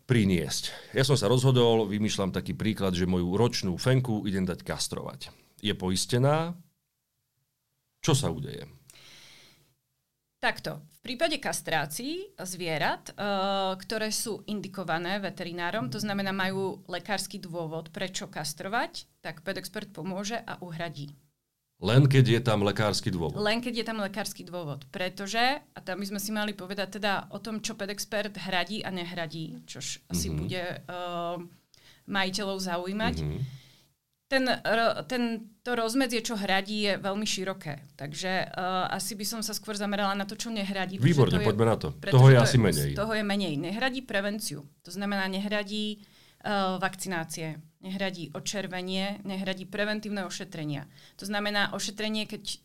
priniesť. 0.06 0.94
Ja 0.94 1.02
som 1.02 1.18
sa 1.18 1.26
rozhodol, 1.26 1.90
vymýšľam 1.90 2.30
taký 2.30 2.54
príklad, 2.54 2.94
že 2.94 3.10
moju 3.10 3.34
ročnú 3.34 3.74
fenku 3.82 4.22
idem 4.30 4.46
dať 4.46 4.62
kastrovať. 4.62 5.34
Je 5.66 5.74
poistená? 5.74 6.54
Čo 8.06 8.14
sa 8.14 8.30
udeje? 8.30 8.70
Takto. 10.38 10.78
V 10.78 11.00
prípade 11.02 11.42
kastrácií 11.42 12.38
zvierat, 12.38 13.10
uh, 13.18 13.74
ktoré 13.82 14.14
sú 14.14 14.46
indikované 14.46 15.18
veterinárom, 15.18 15.90
to 15.90 15.98
znamená 15.98 16.30
majú 16.30 16.86
lekársky 16.86 17.42
dôvod, 17.42 17.90
prečo 17.90 18.30
kastrovať, 18.30 19.10
tak 19.26 19.42
pedexpert 19.42 19.90
pomôže 19.90 20.38
a 20.38 20.62
uhradí. 20.62 21.18
Len 21.82 22.06
keď 22.06 22.26
je 22.30 22.42
tam 22.46 22.62
lekársky 22.62 23.10
dôvod. 23.10 23.42
Len 23.42 23.58
keď 23.58 23.74
je 23.82 23.86
tam 23.90 23.98
lekársky 23.98 24.46
dôvod. 24.46 24.86
Pretože, 24.94 25.66
a 25.66 25.80
tam 25.82 25.98
by 25.98 26.06
sme 26.14 26.22
si 26.22 26.30
mali 26.30 26.54
povedať 26.54 27.02
teda 27.02 27.34
o 27.34 27.42
tom, 27.42 27.58
čo 27.58 27.74
pedexpert 27.74 28.38
hradí 28.38 28.86
a 28.86 28.94
nehradí, 28.94 29.66
čož 29.66 29.98
mm-hmm. 29.98 30.12
asi 30.14 30.28
mhm. 30.30 30.36
bude 30.38 30.64
uh, 30.94 31.38
majiteľov 32.06 32.58
zaujímať. 32.62 33.16
Mm-hmm. 33.18 33.65
Ten, 34.36 34.52
ten, 35.08 35.24
to 35.64 35.80
rozmedzie, 35.80 36.20
čo 36.20 36.36
hradí, 36.36 36.92
je 36.92 36.94
veľmi 37.00 37.24
široké. 37.24 37.88
Takže 37.96 38.52
uh, 38.52 38.92
asi 38.92 39.16
by 39.16 39.24
som 39.24 39.40
sa 39.40 39.56
skôr 39.56 39.80
zamerala 39.80 40.12
na 40.12 40.28
to, 40.28 40.36
čo 40.36 40.52
nehradí. 40.52 41.00
Výborne, 41.00 41.40
to 41.40 41.48
poďme 41.48 41.64
je, 41.64 41.72
na 41.72 41.78
to. 41.80 41.88
Toho 41.96 42.28
je 42.28 42.36
to 42.36 42.44
asi 42.44 42.58
je, 42.60 42.64
menej. 42.68 42.92
Toho 43.00 43.14
je 43.16 43.24
menej. 43.24 43.56
Nehradí 43.56 44.04
prevenciu. 44.04 44.68
To 44.84 44.92
znamená, 44.92 45.32
nehradí 45.32 46.04
uh, 46.44 46.76
vakcinácie 46.84 47.64
nehradí 47.86 48.34
očervenie, 48.34 49.22
nehradí 49.22 49.70
preventívne 49.70 50.26
ošetrenia. 50.26 50.90
To 51.22 51.30
znamená 51.30 51.78
ošetrenie, 51.78 52.26
keď 52.26 52.44
uh, 52.44 52.58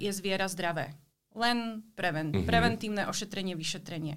je 0.00 0.08
zviera 0.08 0.48
zdravé. 0.48 0.96
Len 1.36 1.84
preven- 1.92 2.32
mm-hmm. 2.32 2.48
preventívne 2.48 3.02
ošetrenie, 3.04 3.52
vyšetrenie. 3.52 4.16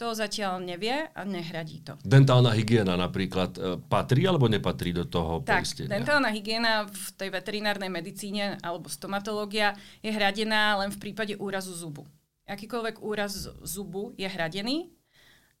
To 0.00 0.16
zatiaľ 0.16 0.64
nevie 0.64 1.12
a 1.12 1.22
nehradí 1.28 1.84
to. 1.84 2.00
Dentálna 2.00 2.56
hygiena 2.56 2.96
napríklad 2.96 3.52
e, 3.60 3.76
patrí 3.84 4.24
alebo 4.24 4.48
nepatrí 4.48 4.96
do 4.96 5.04
toho 5.04 5.44
tak, 5.44 5.68
poistenia? 5.68 5.92
dentálna 5.92 6.32
hygiena 6.32 6.88
v 6.88 7.06
tej 7.20 7.28
veterinárnej 7.28 7.92
medicíne 7.92 8.56
alebo 8.64 8.88
stomatológia 8.88 9.76
je 10.00 10.08
hradená 10.08 10.80
len 10.80 10.88
v 10.88 10.96
prípade 11.04 11.36
úrazu 11.36 11.76
zubu. 11.76 12.08
Akýkoľvek 12.48 13.04
úraz 13.04 13.44
zubu 13.60 14.16
je 14.16 14.24
hradený 14.24 14.88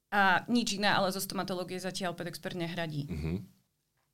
a 0.08 0.40
nič 0.48 0.80
iné, 0.80 0.88
ale 0.88 1.12
zo 1.12 1.20
stomatológie 1.20 1.76
zatiaľ 1.76 2.16
pedexpert 2.16 2.56
nehradí. 2.56 3.12
Mm-hmm. 3.12 3.36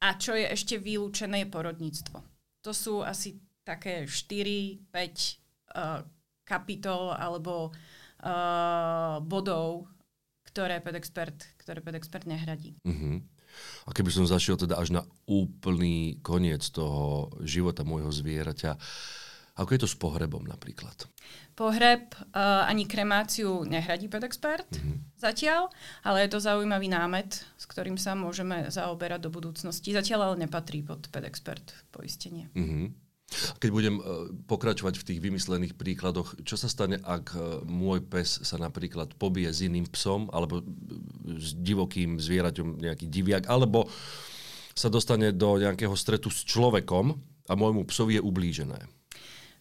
A 0.03 0.09
čo 0.19 0.35
je 0.35 0.51
ešte 0.51 0.77
vylúčené, 0.77 1.47
je 1.47 1.55
porodníctvo. 1.55 2.19
To 2.67 2.75
sú 2.75 3.07
asi 3.07 3.39
také 3.63 4.11
4-5 4.11 4.91
uh, 4.91 5.07
eh, 5.07 6.03
kapitol 6.43 7.15
alebo 7.15 7.71
uh, 7.71 9.23
bodov, 9.23 9.96
ktoré 10.57 10.81
pedexpert, 10.81 11.37
ktoré 11.61 11.85
pedexpert 11.85 12.25
nehradí. 12.25 12.81
Uh-huh. 12.81 13.21
A 13.85 13.93
keby 13.93 14.09
som 14.09 14.25
zašiel 14.25 14.57
teda 14.57 14.81
až 14.81 14.89
na 14.89 15.03
úplný 15.29 16.17
koniec 16.25 16.65
toho 16.73 17.29
života 17.45 17.85
môjho 17.85 18.09
zvieraťa, 18.09 18.81
ako 19.61 19.71
je 19.77 19.81
to 19.85 19.89
s 19.89 20.01
pohrebom 20.01 20.49
napríklad? 20.49 20.97
Pohreb 21.53 22.09
uh, 22.13 22.65
ani 22.65 22.89
kremáciu 22.89 23.69
nehradí 23.69 24.09
pedexpert 24.09 24.69
mm-hmm. 24.69 25.21
zatiaľ, 25.21 25.69
ale 26.01 26.25
je 26.25 26.33
to 26.33 26.41
zaujímavý 26.41 26.89
námet, 26.89 27.45
s 27.57 27.65
ktorým 27.69 28.01
sa 28.01 28.17
môžeme 28.17 28.73
zaoberať 28.73 29.29
do 29.29 29.31
budúcnosti. 29.33 29.93
Zatiaľ 29.93 30.33
ale 30.33 30.49
nepatrí 30.49 30.81
pod 30.81 31.05
pedexpert 31.13 31.73
poistenie. 31.93 32.49
Mm-hmm. 32.57 33.06
Keď 33.59 33.71
budem 33.75 33.99
uh, 33.99 34.31
pokračovať 34.47 35.03
v 35.03 35.07
tých 35.13 35.19
vymyslených 35.19 35.75
príkladoch, 35.75 36.39
čo 36.47 36.55
sa 36.55 36.71
stane, 36.71 37.03
ak 37.03 37.35
uh, 37.35 37.43
môj 37.67 38.07
pes 38.07 38.39
sa 38.47 38.55
napríklad 38.55 39.19
pobije 39.19 39.51
s 39.51 39.67
iným 39.67 39.91
psom 39.91 40.31
alebo 40.31 40.63
s 41.27 41.59
divokým 41.59 42.23
zvieraťom, 42.23 42.79
nejaký 42.79 43.11
diviak, 43.11 43.51
alebo 43.51 43.91
sa 44.77 44.87
dostane 44.87 45.35
do 45.35 45.59
nejakého 45.59 45.97
stretu 45.99 46.31
s 46.31 46.47
človekom 46.47 47.19
a 47.51 47.53
môjmu 47.59 47.83
psovi 47.91 48.21
je 48.21 48.23
ublížené. 48.23 48.79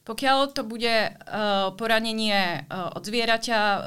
Pokiaľ 0.06 0.54
to 0.54 0.62
bude 0.62 0.86
uh, 0.86 1.74
poranenie 1.74 2.70
uh, 2.70 2.94
od 2.94 3.02
zvieraťa, 3.02 3.58
uh, 3.58 3.82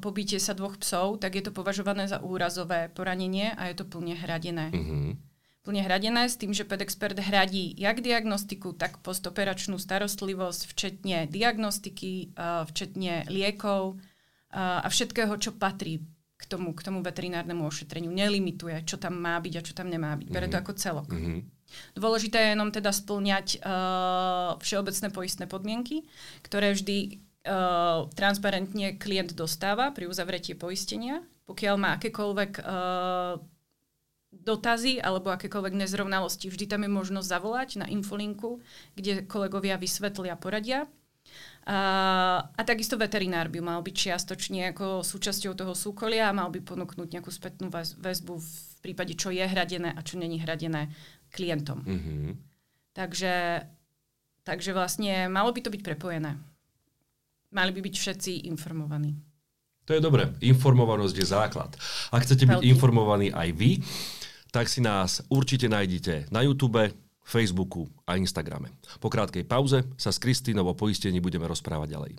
pobytie 0.00 0.40
sa 0.40 0.56
dvoch 0.56 0.80
psov, 0.80 1.20
tak 1.20 1.36
je 1.36 1.44
to 1.44 1.52
považované 1.52 2.08
za 2.08 2.24
úrazové 2.24 2.88
poranenie 2.88 3.52
a 3.52 3.68
je 3.68 3.76
to 3.76 3.84
plne 3.84 4.16
hradené. 4.16 4.72
Mm-hmm. 4.72 5.27
Plne 5.68 5.84
hradené 5.84 6.24
s 6.24 6.40
tým, 6.40 6.56
že 6.56 6.64
pedexpert 6.64 7.20
hradí 7.20 7.76
jak 7.76 8.00
diagnostiku, 8.00 8.72
tak 8.72 9.04
postoperačnú 9.04 9.76
starostlivosť, 9.76 10.64
včetne 10.64 11.28
diagnostiky, 11.28 12.32
včetne 12.72 13.28
liekov 13.28 14.00
a 14.56 14.88
všetkého, 14.88 15.36
čo 15.36 15.52
patrí 15.52 16.00
k 16.40 16.44
tomu, 16.48 16.72
k 16.72 16.80
tomu 16.80 17.04
veterinárnemu 17.04 17.68
ošetreniu. 17.68 18.08
Nelimituje, 18.08 18.80
čo 18.88 18.96
tam 18.96 19.20
má 19.20 19.36
byť 19.44 19.54
a 19.60 19.64
čo 19.68 19.76
tam 19.76 19.92
nemá 19.92 20.16
byť. 20.16 20.32
Bere 20.32 20.48
to 20.48 20.56
ako 20.56 20.72
celok. 20.72 21.12
Mm-hmm. 21.12 21.40
Dôležité 22.00 22.48
je 22.48 22.52
jenom 22.56 22.72
teda 22.72 22.88
splňať 22.88 23.60
uh, 23.60 24.56
všeobecné 24.64 25.12
poistné 25.12 25.44
podmienky, 25.44 26.08
ktoré 26.48 26.72
vždy 26.72 27.20
uh, 27.44 28.08
transparentne 28.16 28.96
klient 28.96 29.36
dostáva 29.36 29.92
pri 29.92 30.08
uzavretí 30.08 30.56
poistenia. 30.56 31.20
Pokiaľ 31.44 31.74
má 31.76 32.00
akékoľvek 32.00 32.52
uh, 32.56 33.36
dotazy 34.32 35.00
alebo 35.00 35.32
akékoľvek 35.32 35.74
nezrovnalosti, 35.76 36.52
vždy 36.52 36.68
tam 36.68 36.84
je 36.84 36.90
možnosť 36.92 37.28
zavolať 37.28 37.68
na 37.80 37.86
infolinku, 37.88 38.60
kde 38.92 39.24
kolegovia 39.24 39.80
vysvetlia 39.80 40.36
poradia. 40.36 40.84
A, 41.68 41.78
a 42.48 42.60
takisto 42.64 42.96
veterinár 42.96 43.52
by 43.52 43.60
mal 43.60 43.80
byť 43.84 43.92
čiastočne 43.92 44.72
ako 44.72 45.04
súčasťou 45.04 45.52
toho 45.52 45.76
súkolia 45.76 46.32
a 46.32 46.36
mal 46.36 46.48
by 46.48 46.64
ponúknuť 46.64 47.08
nejakú 47.12 47.28
spätnú 47.28 47.68
väzbu 48.00 48.40
v 48.40 48.52
prípade, 48.80 49.12
čo 49.12 49.28
je 49.28 49.44
hradené 49.44 49.92
a 49.92 50.00
čo 50.00 50.16
není 50.16 50.40
hradené 50.40 50.88
klientom. 51.28 51.84
Mm-hmm. 51.84 52.28
Takže, 52.96 53.68
takže 54.48 54.70
vlastne 54.72 55.28
malo 55.28 55.52
by 55.52 55.60
to 55.60 55.68
byť 55.68 55.82
prepojené. 55.84 56.40
Mali 57.52 57.70
by 57.76 57.80
byť 57.84 57.94
všetci 57.96 58.32
informovaní. 58.48 59.16
To 59.88 59.96
je 59.96 60.04
dobré. 60.04 60.28
Informovanosť 60.44 61.16
je 61.16 61.26
základ. 61.28 61.72
Ak 62.12 62.24
chcete 62.24 62.44
byť 62.44 62.60
informovaní 62.60 63.32
aj 63.32 63.48
vy, 63.56 63.80
tak 64.48 64.70
si 64.70 64.80
nás 64.80 65.24
určite 65.28 65.68
nájdete 65.68 66.32
na 66.32 66.44
YouTube, 66.44 66.92
Facebooku 67.24 67.84
a 68.08 68.16
Instagrame. 68.16 68.72
Po 68.98 69.12
krátkej 69.12 69.44
pauze 69.44 69.84
sa 70.00 70.08
s 70.08 70.18
Kristínou 70.20 70.64
o 70.68 70.74
poistení 70.74 71.20
budeme 71.20 71.44
rozprávať 71.44 71.88
ďalej. 71.92 72.12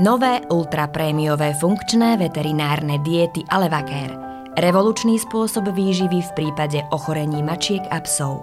Nové 0.00 0.44
ultraprémiové 0.48 1.56
funkčné 1.56 2.20
veterinárne 2.20 3.00
diety 3.04 3.44
Alevacare– 3.48 4.16
Revolučný 4.58 5.22
spôsob 5.22 5.70
výživy 5.70 6.18
v 6.18 6.30
prípade 6.34 6.82
ochorení 6.90 7.46
mačiek 7.46 7.78
a 7.94 8.02
psov. 8.02 8.42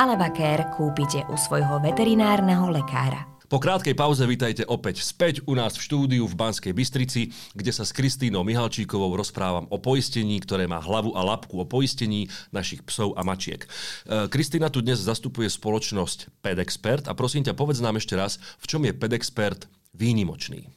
Alevacare 0.00 0.72
kúpite 0.72 1.20
u 1.28 1.36
svojho 1.36 1.84
veterinárneho 1.84 2.72
lekára. 2.72 3.29
Po 3.50 3.58
krátkej 3.58 3.98
pauze 3.98 4.22
vítajte 4.30 4.62
opäť 4.62 5.02
späť 5.02 5.42
u 5.42 5.58
nás 5.58 5.74
v 5.74 5.82
štúdiu 5.82 6.22
v 6.22 6.38
Banskej 6.38 6.70
Bystrici, 6.70 7.34
kde 7.50 7.74
sa 7.74 7.82
s 7.82 7.90
Kristínou 7.90 8.46
Mihalčíkovou 8.46 9.10
rozprávam 9.18 9.66
o 9.74 9.82
poistení, 9.82 10.38
ktoré 10.38 10.70
má 10.70 10.78
hlavu 10.78 11.18
a 11.18 11.26
labku 11.26 11.58
o 11.58 11.66
poistení 11.66 12.30
našich 12.54 12.86
psov 12.86 13.18
a 13.18 13.26
mačiek. 13.26 13.66
E, 13.66 14.30
Kristína 14.30 14.70
tu 14.70 14.86
dnes 14.86 15.02
zastupuje 15.02 15.50
spoločnosť 15.50 16.30
PedExpert 16.46 17.10
a 17.10 17.12
prosím 17.18 17.42
ťa, 17.42 17.58
povedz 17.58 17.82
nám 17.82 17.98
ešte 17.98 18.14
raz, 18.14 18.38
v 18.62 18.70
čom 18.70 18.86
je 18.86 18.94
PedExpert 18.94 19.66
výnimočný. 19.98 20.70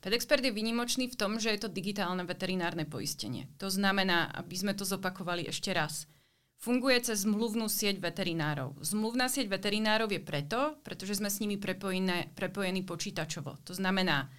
PedExpert 0.00 0.48
je 0.48 0.56
výnimočný 0.56 1.12
v 1.12 1.20
tom, 1.20 1.36
že 1.36 1.52
je 1.52 1.60
to 1.60 1.68
digitálne 1.68 2.24
veterinárne 2.24 2.88
poistenie. 2.88 3.52
To 3.60 3.68
znamená, 3.68 4.32
aby 4.32 4.56
sme 4.56 4.72
to 4.72 4.88
zopakovali 4.88 5.44
ešte 5.44 5.76
raz– 5.76 6.08
Funguje 6.64 6.96
cez 7.04 7.28
zmluvnú 7.28 7.68
sieť 7.68 8.00
veterinárov. 8.00 8.80
Zmluvná 8.80 9.28
sieť 9.28 9.52
veterinárov 9.52 10.08
je 10.08 10.24
preto, 10.24 10.80
pretože 10.80 11.20
sme 11.20 11.28
s 11.28 11.44
nimi 11.44 11.60
prepojené, 11.60 12.32
prepojení 12.32 12.88
počítačovo. 12.88 13.60
To 13.68 13.76
znamená, 13.76 14.32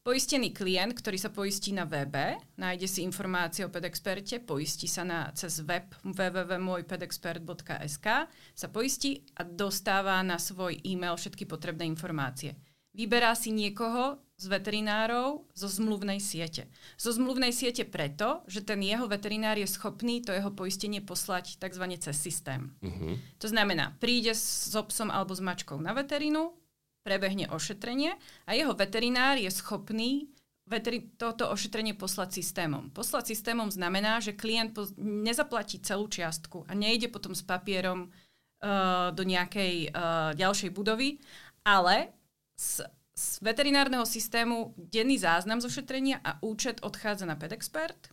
poistený 0.00 0.56
klient, 0.56 0.96
ktorý 0.96 1.20
sa 1.20 1.28
poistí 1.28 1.76
na 1.76 1.84
webe, 1.84 2.40
nájde 2.56 2.88
si 2.88 3.04
informácie 3.04 3.68
o 3.68 3.70
pedexperte, 3.72 4.40
poistí 4.40 4.88
sa 4.88 5.04
na, 5.04 5.28
cez 5.36 5.60
web 5.68 5.92
www.mojpedexpert.sk, 6.00 8.06
sa 8.32 8.68
poistí 8.72 9.28
a 9.36 9.44
dostáva 9.44 10.16
na 10.24 10.40
svoj 10.40 10.80
e-mail 10.80 11.20
všetky 11.20 11.44
potrebné 11.44 11.84
informácie. 11.84 12.56
Vyberá 12.96 13.36
si 13.36 13.52
niekoho 13.52 14.24
z 14.36 14.52
veterinárov 14.52 15.48
zo 15.56 15.68
zmluvnej 15.68 16.20
siete. 16.20 16.68
Zo 17.00 17.08
zmluvnej 17.16 17.56
siete 17.56 17.88
preto, 17.88 18.44
že 18.44 18.60
ten 18.60 18.84
jeho 18.84 19.08
veterinár 19.08 19.56
je 19.56 19.64
schopný 19.64 20.20
to 20.20 20.36
jeho 20.36 20.52
poistenie 20.52 21.00
poslať 21.00 21.56
tzv. 21.56 21.84
cez 21.96 22.16
systém. 22.20 22.68
Uh-huh. 22.84 23.16
To 23.40 23.48
znamená, 23.48 23.96
príde 23.96 24.36
s 24.36 24.68
psom 24.76 25.08
alebo 25.08 25.32
s 25.32 25.40
mačkou 25.40 25.80
na 25.80 25.96
veterínu, 25.96 26.52
prebehne 27.00 27.48
ošetrenie 27.48 28.18
a 28.44 28.50
jeho 28.52 28.76
veterinár 28.76 29.40
je 29.40 29.48
schopný 29.48 30.28
veteri- 30.66 31.08
toto 31.16 31.48
ošetrenie 31.48 31.94
poslať 31.94 32.42
systémom. 32.42 32.90
Poslať 32.90 33.32
systémom 33.32 33.70
znamená, 33.70 34.18
že 34.18 34.36
klient 34.36 34.74
po- 34.74 34.90
nezaplatí 35.00 35.80
celú 35.80 36.10
čiastku 36.10 36.66
a 36.66 36.74
nejde 36.74 37.08
potom 37.08 37.32
s 37.32 37.46
papierom 37.46 38.10
uh, 38.10 39.14
do 39.14 39.22
nejakej 39.22 39.94
uh, 39.94 40.34
ďalšej 40.34 40.70
budovy, 40.74 41.22
ale 41.62 42.10
z, 42.58 42.82
z 43.16 43.40
veterinárneho 43.40 44.04
systému 44.04 44.76
denný 44.76 45.16
záznam 45.16 45.56
zo 45.64 45.72
šetrenia 45.72 46.20
a 46.20 46.36
účet 46.44 46.84
odchádza 46.84 47.24
na 47.24 47.32
PedExpert 47.40 48.12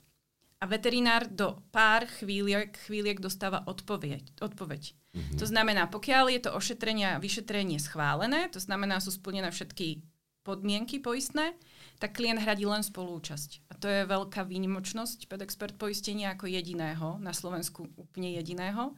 a 0.58 0.66
veterinár 0.66 1.28
do 1.28 1.60
pár 1.76 2.08
chvíliek, 2.08 2.72
chvíliek 2.88 3.20
dostáva 3.20 3.68
odpoveď. 3.68 4.40
odpoveď. 4.40 4.96
Mm-hmm. 4.96 5.38
To 5.38 5.46
znamená, 5.46 5.92
pokiaľ 5.92 6.32
je 6.32 6.42
to 6.48 6.56
ošetrenie 6.56 7.20
a 7.20 7.22
vyšetrenie 7.22 7.84
schválené, 7.84 8.48
to 8.48 8.64
znamená, 8.64 9.04
sú 9.04 9.12
splnené 9.12 9.52
všetky 9.52 10.00
podmienky 10.48 11.04
poistné, 11.04 11.52
tak 12.00 12.16
klient 12.16 12.40
hradí 12.40 12.64
len 12.64 12.84
spolúčasť. 12.84 13.72
A 13.72 13.74
to 13.76 13.92
je 13.92 14.08
veľká 14.08 14.48
výnimočnosť 14.48 15.28
PedExpert 15.28 15.76
poistenia 15.76 16.32
ako 16.32 16.48
jediného, 16.48 17.20
na 17.20 17.36
Slovensku 17.36 17.92
úplne 18.00 18.40
jediného 18.40 18.96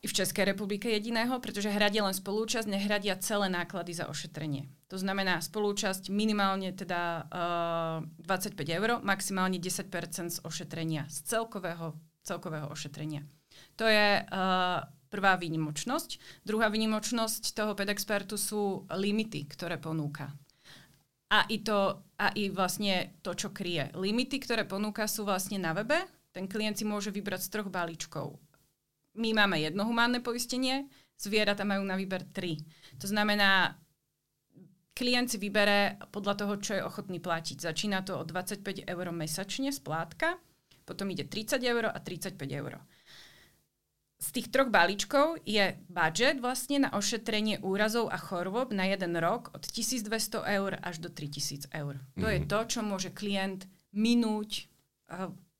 v 0.00 0.16
Českej 0.16 0.48
republike 0.48 0.88
jediného, 0.88 1.36
pretože 1.44 1.68
hradia 1.68 2.00
len 2.00 2.16
spolúčasť, 2.16 2.64
nehradia 2.64 3.20
celé 3.20 3.52
náklady 3.52 3.92
za 3.92 4.08
ošetrenie. 4.08 4.72
To 4.88 4.96
znamená 4.96 5.44
spolúčasť 5.44 6.08
minimálne 6.08 6.72
teda 6.72 7.28
uh, 7.28 8.00
eh, 8.24 8.56
25 8.56 8.78
eur, 8.80 8.88
maximálne 9.04 9.60
10% 9.60 9.92
z 10.32 10.38
ošetrenia, 10.40 11.04
z 11.12 11.16
celkového, 11.28 12.00
celkového 12.24 12.72
ošetrenia. 12.72 13.28
To 13.76 13.84
je 13.84 14.24
uh, 14.24 14.80
prvá 15.12 15.36
výnimočnosť. 15.36 16.42
Druhá 16.48 16.72
výnimočnosť 16.72 17.52
toho 17.52 17.76
pedexpertu 17.76 18.40
sú 18.40 18.88
limity, 18.88 19.44
ktoré 19.52 19.76
ponúka. 19.76 20.32
A 21.30 21.46
i, 21.46 21.62
to, 21.62 22.02
a 22.18 22.34
i 22.34 22.50
vlastne 22.50 23.20
to, 23.22 23.36
čo 23.36 23.54
kryje. 23.54 23.94
Limity, 23.94 24.42
ktoré 24.42 24.66
ponúka, 24.66 25.06
sú 25.06 25.22
vlastne 25.22 25.62
na 25.62 25.76
webe. 25.76 26.02
Ten 26.34 26.50
klient 26.50 26.80
si 26.80 26.88
môže 26.88 27.14
vybrať 27.14 27.46
z 27.46 27.52
troch 27.52 27.68
balíčkov 27.70 28.38
my 29.14 29.30
máme 29.34 29.58
jedno 29.58 29.86
humánne 29.86 30.22
poistenie, 30.22 30.86
zvieratá 31.18 31.66
majú 31.66 31.82
na 31.82 31.98
výber 31.98 32.24
tri. 32.30 32.62
To 33.02 33.06
znamená, 33.10 33.76
klient 34.94 35.32
si 35.32 35.38
vybere 35.40 35.96
podľa 36.12 36.34
toho, 36.44 36.54
čo 36.60 36.72
je 36.76 36.86
ochotný 36.86 37.18
platiť. 37.18 37.60
Začína 37.60 38.04
to 38.04 38.20
od 38.20 38.28
25 38.28 38.84
eur 38.84 39.06
mesačne 39.10 39.72
splátka, 39.72 40.36
potom 40.84 41.08
ide 41.08 41.24
30 41.24 41.60
eur 41.64 41.88
a 41.88 41.98
35 41.98 42.36
eur. 42.36 42.80
Z 44.20 44.36
tých 44.36 44.52
troch 44.52 44.68
balíčkov 44.68 45.40
je 45.48 45.80
budget 45.88 46.44
vlastne 46.44 46.84
na 46.84 46.92
ošetrenie 46.92 47.64
úrazov 47.64 48.12
a 48.12 48.20
chorôb 48.20 48.68
na 48.68 48.84
jeden 48.84 49.16
rok 49.16 49.48
od 49.56 49.64
1200 49.64 50.44
eur 50.60 50.76
až 50.76 51.00
do 51.00 51.08
3000 51.08 51.72
eur. 51.72 51.96
Mm-hmm. 51.96 52.20
To 52.20 52.26
je 52.28 52.40
mhm. 52.44 52.48
to, 52.52 52.58
čo 52.68 52.80
môže 52.84 53.10
klient 53.16 53.64
minúť 53.96 54.68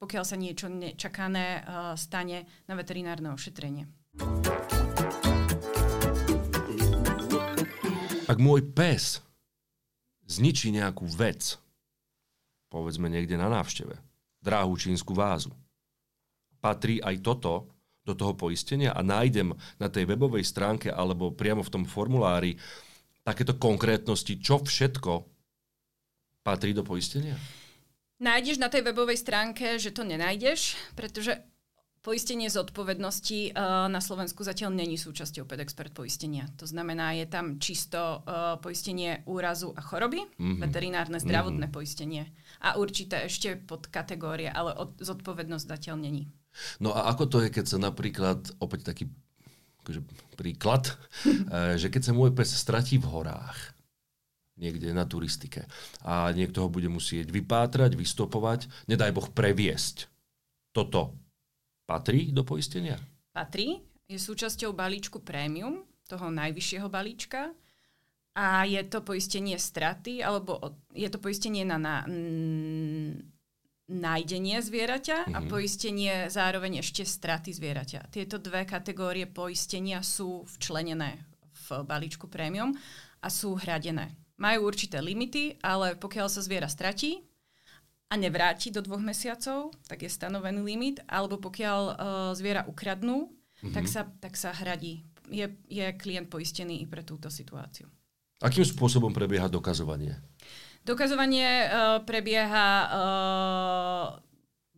pokiaľ 0.01 0.25
sa 0.25 0.37
niečo 0.41 0.73
nečakané 0.73 1.61
uh, 1.61 1.93
stane 1.93 2.49
na 2.65 2.75
veterinárne 2.75 3.37
ošetrenie. 3.37 3.85
Ak 8.25 8.39
môj 8.41 8.65
pes 8.73 9.21
zničí 10.25 10.73
nejakú 10.73 11.05
vec, 11.05 11.61
povedzme 12.73 13.13
niekde 13.13 13.37
na 13.37 13.53
návšteve, 13.53 13.99
dráhu 14.41 14.73
čínsku 14.81 15.13
vázu, 15.13 15.53
patrí 16.65 17.03
aj 17.05 17.21
toto 17.21 17.69
do 18.07 18.17
toho 18.17 18.33
poistenia 18.33 18.97
a 18.97 19.05
nájdem 19.05 19.53
na 19.77 19.93
tej 19.93 20.09
webovej 20.09 20.49
stránke 20.49 20.89
alebo 20.89 21.37
priamo 21.37 21.61
v 21.61 21.73
tom 21.75 21.85
formulári 21.85 22.57
takéto 23.21 23.61
konkrétnosti, 23.61 24.41
čo 24.41 24.65
všetko 24.65 25.29
patrí 26.41 26.73
do 26.73 26.81
poistenia? 26.81 27.37
Nájdeš 28.21 28.61
na 28.61 28.69
tej 28.69 28.85
webovej 28.85 29.17
stránke, 29.17 29.81
že 29.81 29.97
to 29.97 30.05
nenájdeš, 30.05 30.77
pretože 30.93 31.41
poistenie 32.05 32.53
zodpovednosti 32.53 33.53
uh, 33.53 33.89
na 33.89 34.01
Slovensku 34.01 34.45
zatiaľ 34.45 34.77
není 34.77 35.01
súčasťou 35.01 35.49
PedExpert 35.49 35.93
poistenia. 35.93 36.49
To 36.61 36.69
znamená, 36.69 37.17
je 37.17 37.25
tam 37.29 37.57
čisto 37.57 38.21
uh, 38.21 38.57
poistenie 38.61 39.25
úrazu 39.25 39.73
a 39.77 39.81
choroby, 39.81 40.25
mm-hmm. 40.25 40.61
veterinárne 40.61 41.17
zdravotné 41.21 41.69
mm-hmm. 41.69 41.77
poistenie 41.77 42.29
a 42.61 42.77
určité 42.77 43.25
ešte 43.25 43.57
pod 43.57 43.89
kategórie, 43.89 44.53
ale 44.53 44.77
od, 44.77 45.01
zodpovednosť 45.01 45.65
zatiaľ 45.65 45.97
není. 46.01 46.29
No 46.77 46.93
a 46.93 47.09
ako 47.09 47.25
to 47.25 47.37
je, 47.45 47.49
keď 47.49 47.65
sa 47.69 47.79
napríklad, 47.81 48.53
opäť 48.61 48.93
taký 48.93 49.05
akože 49.81 50.01
príklad, 50.37 50.89
eh, 50.93 51.81
že 51.81 51.89
keď 51.89 52.11
sa 52.11 52.13
môj 52.13 52.37
pes 52.37 52.53
stratí 52.53 53.01
v 53.01 53.09
horách, 53.09 53.80
niekde 54.61 54.93
na 54.93 55.09
turistike. 55.09 55.65
A 56.05 56.29
niekto 56.37 56.63
ho 56.63 56.69
bude 56.69 56.93
musieť 56.93 57.33
vypátrať, 57.33 57.97
vystopovať, 57.97 58.69
nedaj 58.87 59.11
Boh 59.17 59.29
previesť. 59.33 60.13
Toto 60.71 61.17
patrí 61.89 62.31
do 62.31 62.45
poistenia? 62.45 63.01
Patrí. 63.33 63.81
Je 64.11 64.19
súčasťou 64.19 64.75
balíčku 64.75 65.23
prémium, 65.23 65.87
toho 66.11 66.35
najvyššieho 66.35 66.91
balíčka. 66.91 67.55
A 68.35 68.67
je 68.67 68.83
to 68.87 69.03
poistenie 69.03 69.59
straty, 69.59 70.23
alebo 70.23 70.59
je 70.95 71.07
to 71.11 71.19
poistenie 71.19 71.67
na, 71.67 71.79
na 71.79 72.07
nájdenie 73.91 74.63
zvieraťa 74.63 75.27
mm-hmm. 75.27 75.37
a 75.37 75.39
mhm. 75.43 75.49
poistenie 75.51 76.15
zároveň 76.31 76.81
ešte 76.81 77.03
straty 77.03 77.51
zvieraťa. 77.51 78.15
Tieto 78.15 78.39
dve 78.39 78.63
kategórie 78.63 79.27
poistenia 79.27 80.01
sú 80.07 80.47
včlenené 80.47 81.27
v 81.51 81.83
balíčku 81.83 82.31
prémium 82.31 82.71
a 83.21 83.29
sú 83.29 83.59
hradené 83.59 84.15
majú 84.41 84.67
určité 84.67 85.05
limity, 85.05 85.61
ale 85.61 85.95
pokiaľ 86.01 86.27
sa 86.33 86.41
zviera 86.41 86.67
stratí 86.67 87.21
a 88.09 88.17
nevráti 88.17 88.73
do 88.73 88.81
dvoch 88.81 89.05
mesiacov, 89.05 89.77
tak 89.85 90.03
je 90.03 90.11
stanovený 90.11 90.65
limit, 90.65 90.97
alebo 91.07 91.37
pokiaľ 91.37 91.81
uh, 91.85 91.95
zviera 92.33 92.65
ukradnú, 92.65 93.29
mm-hmm. 93.29 93.75
tak, 93.77 93.87
sa, 93.87 94.09
tak 94.19 94.35
sa 94.35 94.51
hradí. 94.57 95.05
Je, 95.31 95.47
je 95.71 95.87
klient 95.95 96.27
poistený 96.27 96.83
i 96.83 96.87
pre 96.89 97.07
túto 97.07 97.31
situáciu. 97.31 97.87
Akým 98.41 98.65
spôsobom 98.65 99.13
prebieha 99.13 99.47
dokazovanie? 99.47 100.17
Dokazovanie 100.83 101.69
uh, 101.69 102.03
prebieha 102.03 102.69
uh, 102.89 104.07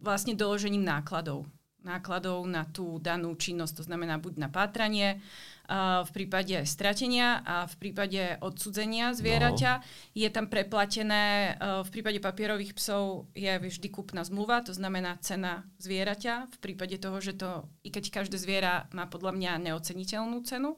vlastne 0.02 0.34
doložením 0.34 0.82
nákladov. 0.82 1.46
Nákladov 1.86 2.42
na 2.50 2.66
tú 2.66 2.98
danú 2.98 3.32
činnosť, 3.38 3.80
to 3.80 3.86
znamená 3.86 4.18
buď 4.18 4.38
na 4.38 4.50
pátranie, 4.50 5.22
v 5.70 6.10
prípade 6.10 6.66
stratenia 6.68 7.40
a 7.46 7.64
v 7.70 7.74
prípade 7.78 8.36
odsudzenia 8.42 9.14
zvieraťa. 9.14 9.72
No. 9.78 9.84
Je 10.12 10.28
tam 10.28 10.50
preplatené, 10.50 11.56
v 11.58 11.88
prípade 11.88 12.18
papierových 12.18 12.76
psov 12.76 13.30
je 13.32 13.48
vždy 13.48 13.88
kúpna 13.88 14.26
zmluva, 14.26 14.60
to 14.66 14.74
znamená 14.74 15.16
cena 15.22 15.64
zvieraťa. 15.80 16.50
V 16.50 16.58
prípade 16.60 16.98
toho, 16.98 17.22
že 17.22 17.38
to, 17.38 17.70
i 17.86 17.94
keď 17.94 18.22
každé 18.22 18.36
zviera 18.36 18.90
má 18.92 19.06
podľa 19.06 19.32
mňa 19.32 19.52
neoceniteľnú 19.70 20.42
cenu, 20.44 20.76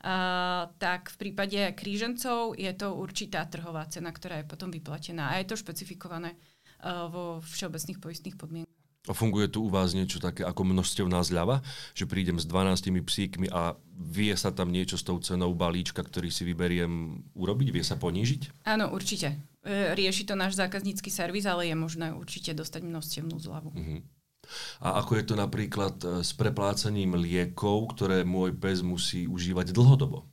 Uh, 0.00 0.72
tak 0.80 1.12
v 1.12 1.16
prípade 1.20 1.60
krížencov 1.76 2.56
je 2.56 2.72
to 2.72 2.96
určitá 2.96 3.44
trhová 3.44 3.84
cena, 3.92 4.08
ktorá 4.08 4.40
je 4.40 4.48
potom 4.48 4.72
vyplatená 4.72 5.34
a 5.34 5.42
je 5.42 5.52
to 5.52 5.58
špecifikované 5.58 6.32
uh, 6.32 7.10
vo 7.12 7.44
všeobecných 7.44 8.00
poistných 8.00 8.40
podmienkach. 8.40 8.65
A 9.06 9.14
funguje 9.14 9.46
tu 9.46 9.66
u 9.66 9.70
vás 9.70 9.94
niečo 9.94 10.18
také 10.18 10.42
ako 10.42 10.66
množstevná 10.66 11.22
zľava, 11.22 11.62
že 11.94 12.10
prídem 12.10 12.42
s 12.42 12.46
12 12.46 13.06
psíkmi 13.06 13.46
a 13.54 13.78
vie 13.94 14.34
sa 14.34 14.50
tam 14.50 14.74
niečo 14.74 14.98
s 14.98 15.06
tou 15.06 15.16
cenou 15.22 15.54
balíčka, 15.54 16.02
ktorý 16.02 16.28
si 16.28 16.42
vyberiem 16.42 17.22
urobiť? 17.38 17.68
Vie 17.70 17.84
sa 17.86 17.94
ponížiť? 17.94 18.66
Áno, 18.66 18.90
určite. 18.90 19.38
E, 19.62 19.94
rieši 19.94 20.26
to 20.26 20.34
náš 20.34 20.58
zákaznícky 20.58 21.08
servis, 21.10 21.46
ale 21.46 21.70
je 21.70 21.76
možné 21.78 22.10
určite 22.14 22.50
dostať 22.54 22.82
množstevnú 22.82 23.36
zľavu. 23.38 23.70
Uh-huh. 23.72 24.00
A 24.82 25.02
ako 25.02 25.18
je 25.18 25.24
to 25.26 25.34
napríklad 25.34 25.96
e, 26.02 26.06
s 26.22 26.34
preplácaním 26.34 27.18
liekov, 27.18 27.94
ktoré 27.94 28.22
môj 28.22 28.54
pes 28.58 28.82
musí 28.82 29.26
užívať 29.26 29.74
dlhodobo? 29.74 30.26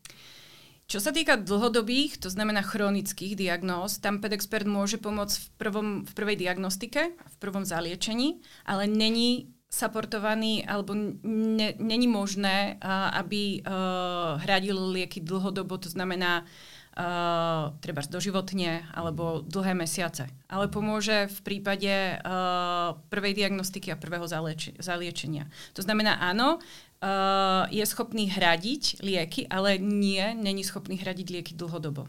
Čo 0.93 1.01
sa 1.01 1.09
týka 1.09 1.41
dlhodobých, 1.41 2.21
to 2.21 2.29
znamená 2.29 2.61
chronických 2.61 3.33
diagnóz, 3.33 3.97
tam 3.97 4.21
pedexpert 4.21 4.69
môže 4.69 5.01
pomôcť 5.01 5.41
v, 5.41 5.47
prvom, 5.57 5.87
v 6.05 6.11
prvej 6.13 6.37
diagnostike, 6.37 7.17
v 7.17 7.35
prvom 7.41 7.65
zaliečení, 7.65 8.45
ale 8.61 8.85
není 8.85 9.49
supportovaný 9.73 10.61
alebo 10.69 10.93
ne, 10.93 11.73
není 11.81 12.05
možné, 12.05 12.77
aby 13.09 13.65
uh, 13.65 14.37
hradil 14.45 14.77
lieky 14.93 15.17
dlhodobo, 15.17 15.81
to 15.81 15.89
znamená 15.89 16.45
uh, 16.45 17.73
treba 17.81 18.05
doživotne 18.05 18.85
alebo 18.93 19.41
dlhé 19.41 19.73
mesiace. 19.73 20.29
Ale 20.45 20.69
pomôže 20.69 21.25
v 21.25 21.39
prípade 21.41 22.21
uh, 22.21 23.01
prvej 23.09 23.33
diagnostiky 23.33 23.89
a 23.89 23.97
prvého 23.97 24.29
zalieči- 24.29 24.77
zaliečenia. 24.77 25.49
To 25.73 25.81
znamená 25.81 26.21
áno, 26.21 26.61
uh, 27.03 27.67
je 27.67 27.83
schopný 27.83 28.31
hradiť 28.31 29.03
lieky, 29.03 29.51
ale 29.51 29.75
nie, 29.75 30.23
není 30.39 30.63
schopný 30.63 30.95
hradiť 30.95 31.27
lieky 31.27 31.53
dlhodobo. 31.59 32.07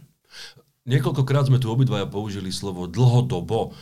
Niekoľkokrát 0.84 1.48
sme 1.48 1.56
tu 1.56 1.72
obidvaja 1.72 2.04
použili 2.04 2.52
slovo 2.52 2.84
dlhodobo. 2.84 3.72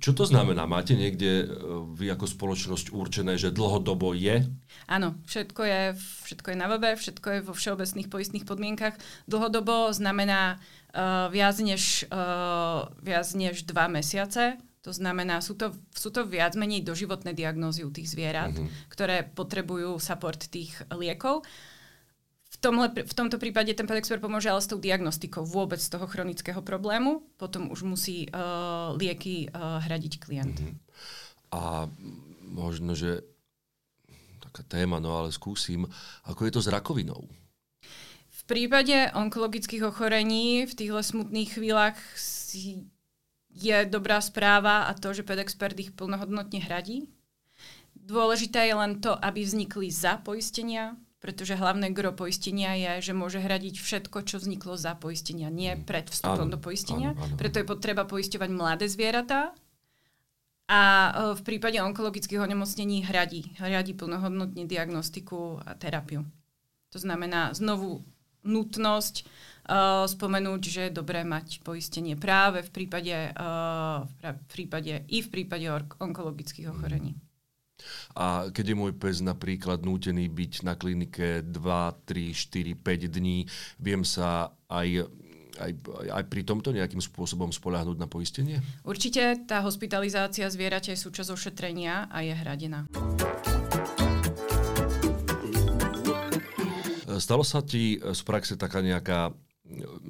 Čo 0.00 0.16
to 0.16 0.24
znamená? 0.24 0.64
Máte 0.64 0.96
niekde 0.96 1.44
vy 1.92 2.08
ako 2.08 2.24
spoločnosť 2.24 2.88
určené, 2.88 3.36
že 3.36 3.52
dlhodobo 3.52 4.16
je? 4.16 4.48
Áno, 4.88 5.20
všetko 5.28 5.60
je, 5.68 5.82
všetko 6.24 6.46
je 6.48 6.56
na 6.56 6.72
webe, 6.72 6.96
všetko 6.96 7.28
je 7.28 7.40
vo 7.44 7.52
všeobecných 7.52 8.08
poistných 8.08 8.48
podmienkach. 8.48 8.96
Dlhodobo 9.28 9.92
znamená 9.92 10.56
uh, 10.56 11.28
viac, 11.28 11.60
než, 11.60 12.08
uh, 12.08 12.88
viac 13.04 13.28
než 13.36 13.68
dva 13.68 13.92
mesiace, 13.92 14.56
to 14.88 14.96
znamená, 14.96 15.44
sú 15.44 15.52
to, 15.52 15.76
sú 15.92 16.08
to 16.08 16.24
viac 16.24 16.56
menej 16.56 16.80
doživotné 16.80 17.36
diagnózy 17.36 17.84
u 17.84 17.92
tých 17.92 18.08
zvierat, 18.08 18.56
mm-hmm. 18.56 18.88
ktoré 18.88 19.20
potrebujú 19.28 20.00
support 20.00 20.40
tých 20.48 20.72
liekov. 20.88 21.44
V, 22.48 22.56
tomhle, 22.56 22.88
v 22.88 23.12
tomto 23.12 23.36
prípade 23.36 23.68
ten 23.76 23.84
pedexpert 23.84 24.24
pomôže 24.24 24.48
ale 24.48 24.64
s 24.64 24.72
tou 24.72 24.80
diagnostikou 24.80 25.44
vôbec 25.44 25.76
z 25.76 25.92
toho 25.92 26.08
chronického 26.08 26.64
problému. 26.64 27.20
Potom 27.36 27.68
už 27.68 27.84
musí 27.84 28.32
uh, 28.32 28.96
lieky 28.96 29.52
uh, 29.52 29.84
hradiť 29.84 30.16
klient. 30.16 30.56
Mm-hmm. 30.56 30.76
A 31.52 31.84
možno, 32.48 32.96
že 32.96 33.20
taká 34.40 34.64
téma, 34.64 35.04
no 35.04 35.12
ale 35.20 35.28
skúsim, 35.28 35.84
ako 36.24 36.48
je 36.48 36.52
to 36.56 36.64
s 36.64 36.72
rakovinou? 36.72 37.28
V 38.32 38.42
prípade 38.48 39.12
onkologických 39.12 39.84
ochorení 39.84 40.64
v 40.64 40.72
týchto 40.72 41.04
smutných 41.04 41.60
chvíľach 41.60 42.00
si 42.16 42.88
je 43.58 43.76
dobrá 43.90 44.22
správa 44.22 44.86
a 44.86 44.94
to, 44.94 45.10
že 45.10 45.26
pedexpert 45.26 45.74
ich 45.78 45.90
plnohodnotne 45.92 46.62
hradí. 46.62 47.10
Dôležité 47.92 48.70
je 48.70 48.74
len 48.78 49.02
to, 49.02 49.12
aby 49.12 49.44
vznikli 49.44 49.92
za 49.92 50.16
poistenia, 50.22 50.96
pretože 51.18 51.58
hlavné 51.58 51.90
gro 51.90 52.14
poistenia 52.14 52.78
je, 52.78 53.10
že 53.10 53.12
môže 53.12 53.42
hradiť 53.42 53.74
všetko, 53.82 54.22
čo 54.22 54.38
vzniklo 54.38 54.78
za 54.78 54.94
poistenia, 54.94 55.50
nie 55.50 55.74
mm. 55.74 55.84
pred 55.84 56.06
vstupom 56.06 56.48
áno, 56.48 56.54
do 56.54 56.58
poistenia. 56.62 57.12
Áno, 57.12 57.20
áno. 57.20 57.36
Preto 57.36 57.58
je 57.58 57.66
potreba 57.66 58.06
poisťovať 58.06 58.50
mladé 58.54 58.86
zvieratá 58.86 59.52
a 60.70 60.80
e, 60.80 61.10
v 61.34 61.42
prípade 61.42 61.82
onkologických 61.82 62.38
onemocnení 62.38 63.02
hradí, 63.02 63.50
hradí 63.58 63.98
plnohodnotne 63.98 64.64
diagnostiku 64.70 65.58
a 65.66 65.74
terapiu. 65.74 66.22
To 66.94 66.98
znamená 67.02 67.52
znovu 67.52 68.06
nutnosť 68.46 69.26
uh, 69.68 70.08
spomenúť, 70.08 70.62
že 70.64 70.80
je 70.88 70.96
dobré 70.96 71.22
mať 71.22 71.60
poistenie 71.60 72.16
práve 72.16 72.64
v 72.64 72.70
prípade, 72.72 73.14
uh, 73.36 74.08
v 74.24 74.44
prípade 74.48 75.04
i 75.12 75.18
v 75.20 75.28
prípade 75.28 75.68
onkologických 76.00 76.72
ochorení. 76.72 77.14
A 78.18 78.50
keď 78.50 78.74
je 78.74 78.76
môj 78.76 78.92
pes 78.98 79.22
napríklad 79.22 79.86
nútený 79.86 80.26
byť 80.26 80.66
na 80.66 80.74
klinike 80.74 81.46
2, 81.46 81.54
3, 81.54 82.34
4, 82.34 82.74
5 82.74 83.16
dní, 83.16 83.46
viem 83.78 84.02
sa 84.02 84.50
aj 84.66 85.06
aj, 85.58 85.74
aj 86.14 86.24
pri 86.30 86.46
tomto 86.46 86.70
nejakým 86.70 87.02
spôsobom 87.02 87.50
spoľahnúť 87.50 87.98
na 87.98 88.06
poistenie? 88.06 88.62
Určite 88.86 89.42
tá 89.42 89.58
hospitalizácia 89.66 90.46
zvieraťa 90.46 90.94
je 90.94 91.02
súčasť 91.02 91.34
ošetrenia 91.34 92.06
a 92.06 92.22
je 92.22 92.30
hradená. 92.30 92.86
Stalo 97.18 97.42
sa 97.42 97.58
ti 97.66 97.98
z 97.98 98.20
praxe 98.22 98.54
taká 98.54 98.78
nejaká 98.78 99.34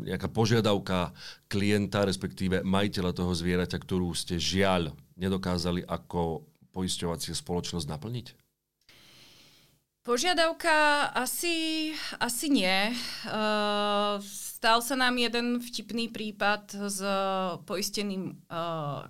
nejaká 0.06 0.30
požiadavka 0.30 1.12
klienta, 1.50 2.06
respektíve 2.06 2.62
majiteľa 2.62 3.12
toho 3.12 3.32
zvieraťa, 3.34 3.78
ktorú 3.82 4.14
ste 4.14 4.38
žiaľ 4.38 4.94
nedokázali 5.18 5.82
ako 5.82 6.46
poisťovacia 6.70 7.34
spoločnosť 7.34 7.86
naplniť? 7.90 8.26
Požiadavka 10.06 11.10
asi, 11.12 11.90
asi 12.16 12.48
nie. 12.48 12.96
Uh, 13.28 14.16
stal 14.24 14.80
sa 14.80 14.96
nám 14.96 15.20
jeden 15.20 15.60
vtipný 15.60 16.08
prípad 16.08 16.88
s 16.88 17.00
poisteným 17.68 18.40
uh, 18.48 19.04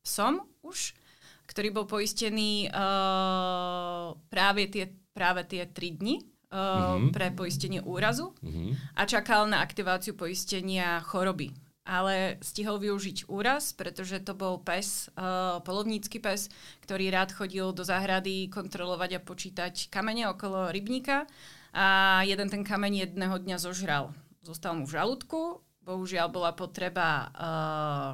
psom 0.00 0.40
už, 0.64 0.96
ktorý 1.44 1.76
bol 1.76 1.84
poistený 1.84 2.72
uh, 2.72 4.16
práve 4.32 4.72
tie, 4.72 4.88
práve 5.12 5.44
tie 5.44 5.68
tri 5.68 5.92
dni 5.92 6.24
mm-hmm. 6.50 7.14
pre 7.14 7.30
poistenie 7.32 7.80
úrazu 7.80 8.34
mm-hmm. 8.42 8.98
a 8.98 9.02
čakal 9.06 9.46
na 9.46 9.62
aktiváciu 9.62 10.18
poistenia 10.18 11.00
choroby. 11.06 11.54
Ale 11.90 12.38
stihol 12.44 12.78
využiť 12.78 13.26
úraz, 13.26 13.74
pretože 13.74 14.20
to 14.22 14.36
bol 14.36 14.60
pes, 14.62 15.10
uh, 15.16 15.58
polovnícky 15.64 16.22
pes, 16.22 16.52
ktorý 16.86 17.10
rád 17.10 17.34
chodil 17.34 17.72
do 17.72 17.82
záhrady 17.82 18.46
kontrolovať 18.52 19.18
a 19.18 19.24
počítať 19.24 19.74
kamene 19.90 20.30
okolo 20.30 20.70
rybníka 20.70 21.26
a 21.74 22.20
jeden 22.22 22.46
ten 22.52 22.62
kameň 22.62 23.08
jedného 23.08 23.34
dňa 23.42 23.56
zožral. 23.58 24.14
Zostal 24.44 24.76
mu 24.76 24.84
v 24.86 24.94
žalúdku, 24.94 25.40
bohužiaľ 25.82 26.28
bola 26.30 26.52
potreba 26.54 27.32
uh, 27.32 28.12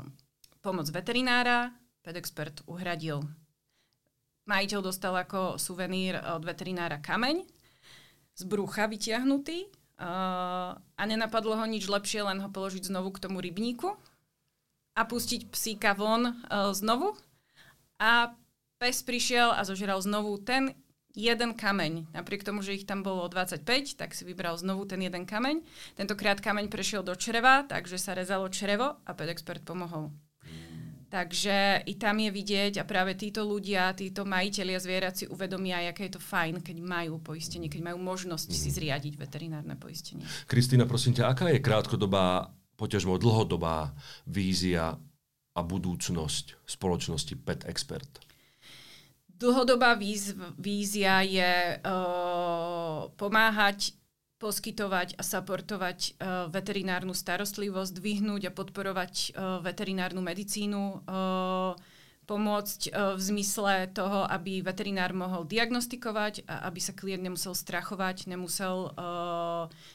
pomoc 0.64 0.86
veterinára, 0.88 1.74
pedexpert 2.06 2.62
uhradil. 2.70 3.26
Majiteľ 4.46 4.80
dostal 4.80 5.12
ako 5.18 5.58
suvenír 5.58 6.22
od 6.22 6.46
veterinára 6.46 7.02
kameň, 7.02 7.42
z 8.36 8.42
brucha 8.44 8.84
vytiahnutý 8.86 9.64
uh, 9.64 10.76
a 10.76 11.02
nenapadlo 11.08 11.56
ho 11.56 11.64
nič 11.64 11.88
lepšie, 11.88 12.20
len 12.22 12.44
ho 12.44 12.48
položiť 12.52 12.92
znovu 12.92 13.10
k 13.16 13.22
tomu 13.24 13.40
rybníku 13.40 13.96
a 14.96 15.00
pustiť 15.08 15.48
psíka 15.48 15.96
von 15.96 16.30
uh, 16.30 16.70
znovu. 16.76 17.16
A 17.96 18.36
pes 18.76 19.00
prišiel 19.00 19.56
a 19.56 19.64
zožral 19.64 19.96
znovu 20.04 20.36
ten 20.36 20.76
jeden 21.16 21.56
kameň. 21.56 22.12
Napriek 22.12 22.44
tomu, 22.44 22.60
že 22.60 22.76
ich 22.76 22.84
tam 22.84 23.00
bolo 23.00 23.24
25, 23.24 23.96
tak 23.96 24.12
si 24.12 24.28
vybral 24.28 24.60
znovu 24.60 24.84
ten 24.84 25.00
jeden 25.00 25.24
kameň. 25.24 25.64
Tentokrát 25.96 26.44
kameň 26.44 26.68
prešiel 26.68 27.00
do 27.00 27.16
čreva, 27.16 27.64
takže 27.64 27.96
sa 27.96 28.12
rezalo 28.12 28.52
črevo 28.52 29.00
a 29.00 29.10
pedexpert 29.16 29.64
pomohol. 29.64 30.12
Takže 31.06 31.86
i 31.86 31.94
tam 31.94 32.18
je 32.18 32.30
vidieť 32.34 32.82
a 32.82 32.84
práve 32.84 33.14
títo 33.14 33.46
ľudia, 33.46 33.94
títo 33.94 34.26
majiteľia 34.26 34.78
zvierat 34.82 35.14
si 35.14 35.24
uvedomia, 35.30 35.86
aké 35.86 36.10
je 36.10 36.18
to 36.18 36.22
fajn, 36.22 36.58
keď 36.66 36.82
majú 36.82 37.22
poistenie, 37.22 37.70
keď 37.70 37.94
majú 37.94 38.02
možnosť 38.02 38.50
mm. 38.50 38.58
si 38.58 38.68
mhm. 38.70 38.74
zriadiť 38.74 39.14
veterinárne 39.14 39.74
poistenie. 39.78 40.26
Kristýna, 40.50 40.82
prosím 40.90 41.14
ťa, 41.14 41.30
aká 41.30 41.46
je 41.54 41.62
krátkodobá, 41.62 42.50
poťažmo 42.74 43.22
dlhodobá 43.22 43.94
vízia 44.26 44.98
a 45.56 45.60
budúcnosť 45.62 46.66
spoločnosti 46.66 47.34
Pet 47.38 47.62
Expert? 47.70 48.26
Dlhodobá 49.36 49.94
víz, 49.94 50.32
vízia 50.58 51.20
je 51.22 51.76
uh, 51.76 53.12
pomáhať 53.14 53.92
poskytovať 54.36 55.16
a 55.16 55.22
supportovať 55.24 55.98
uh, 55.98 56.46
veterinárnu 56.52 57.16
starostlivosť, 57.16 57.92
dvihnúť 57.96 58.52
a 58.52 58.54
podporovať 58.54 59.14
uh, 59.32 59.58
veterinárnu 59.64 60.20
medicínu, 60.20 60.82
uh, 61.08 61.72
pomôcť 62.26 62.90
v 62.90 63.20
zmysle 63.22 63.86
toho, 63.94 64.26
aby 64.26 64.58
veterinár 64.58 65.14
mohol 65.14 65.46
diagnostikovať 65.46 66.42
a 66.50 66.66
aby 66.66 66.82
sa 66.82 66.90
klient 66.90 67.22
nemusel 67.22 67.54
strachovať, 67.54 68.26
nemusel 68.26 68.90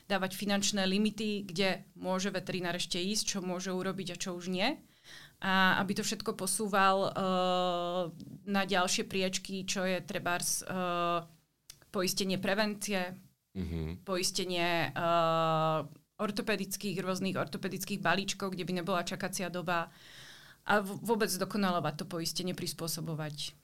dávať 0.07 0.31
finančné 0.39 0.87
limity, 0.87 1.43
kde 1.43 1.83
môže 1.99 2.31
veterinár 2.31 2.79
ešte 2.79 3.03
ísť, 3.03 3.35
čo 3.35 3.39
môže 3.43 3.75
urobiť 3.75 4.15
a 4.15 4.19
čo 4.19 4.39
už 4.39 4.47
nie. 4.47 4.79
A 5.43 5.83
aby 5.83 5.91
to 5.91 6.07
všetko 6.07 6.39
posúval 6.39 7.11
na 8.47 8.63
ďalšie 8.63 9.03
priečky, 9.11 9.67
čo 9.67 9.83
je 9.83 9.99
trebárs 9.99 10.63
poistenie 11.91 12.39
prevencie, 12.39 13.11
mm-hmm. 13.57 14.07
poistenie 14.07 14.91
uh, 14.93 15.87
ortopedických, 16.21 17.01
rôznych 17.01 17.35
ortopedických 17.35 17.99
balíčkov, 17.99 18.53
kde 18.53 18.63
by 18.63 18.73
nebola 18.83 19.01
čakacia 19.01 19.49
doba 19.49 19.89
a 20.69 20.73
v- 20.79 21.01
vôbec 21.01 21.33
dokonalovať 21.33 21.93
to 22.01 22.05
poistenie, 22.05 22.53
prispôsobovať 22.53 23.57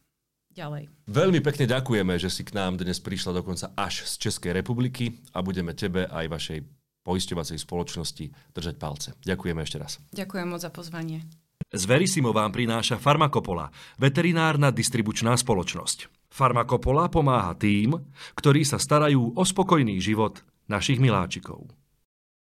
ďalej. 0.58 0.90
Veľmi 1.06 1.40
pekne 1.46 1.70
ďakujeme, 1.70 2.18
že 2.18 2.34
si 2.34 2.42
k 2.42 2.58
nám 2.58 2.82
dnes 2.82 2.98
prišla 2.98 3.38
dokonca 3.38 3.70
až 3.78 4.10
z 4.10 4.28
Českej 4.28 4.58
republiky 4.58 5.22
a 5.38 5.46
budeme 5.46 5.78
tebe 5.78 6.10
aj 6.10 6.26
vašej 6.26 6.60
poisťovacej 7.06 7.58
spoločnosti 7.62 8.26
držať 8.58 8.76
palce. 8.82 9.14
Ďakujeme 9.22 9.62
ešte 9.62 9.78
raz. 9.78 10.02
Ďakujem 10.12 10.48
moc 10.50 10.60
za 10.60 10.74
pozvanie. 10.74 11.24
Z 11.68 11.84
Verisimo 11.86 12.32
vám 12.34 12.52
prináša 12.52 12.98
Farmakopola, 12.98 13.70
veterinárna 14.02 14.72
distribučná 14.72 15.36
spoločnosť. 15.36 16.17
Farmakopola 16.38 17.10
pomáha 17.10 17.58
tým, 17.58 17.98
ktorí 18.38 18.62
sa 18.62 18.78
starajú 18.78 19.34
o 19.34 19.42
spokojný 19.42 19.98
život 19.98 20.46
našich 20.70 21.02
miláčikov. 21.02 21.66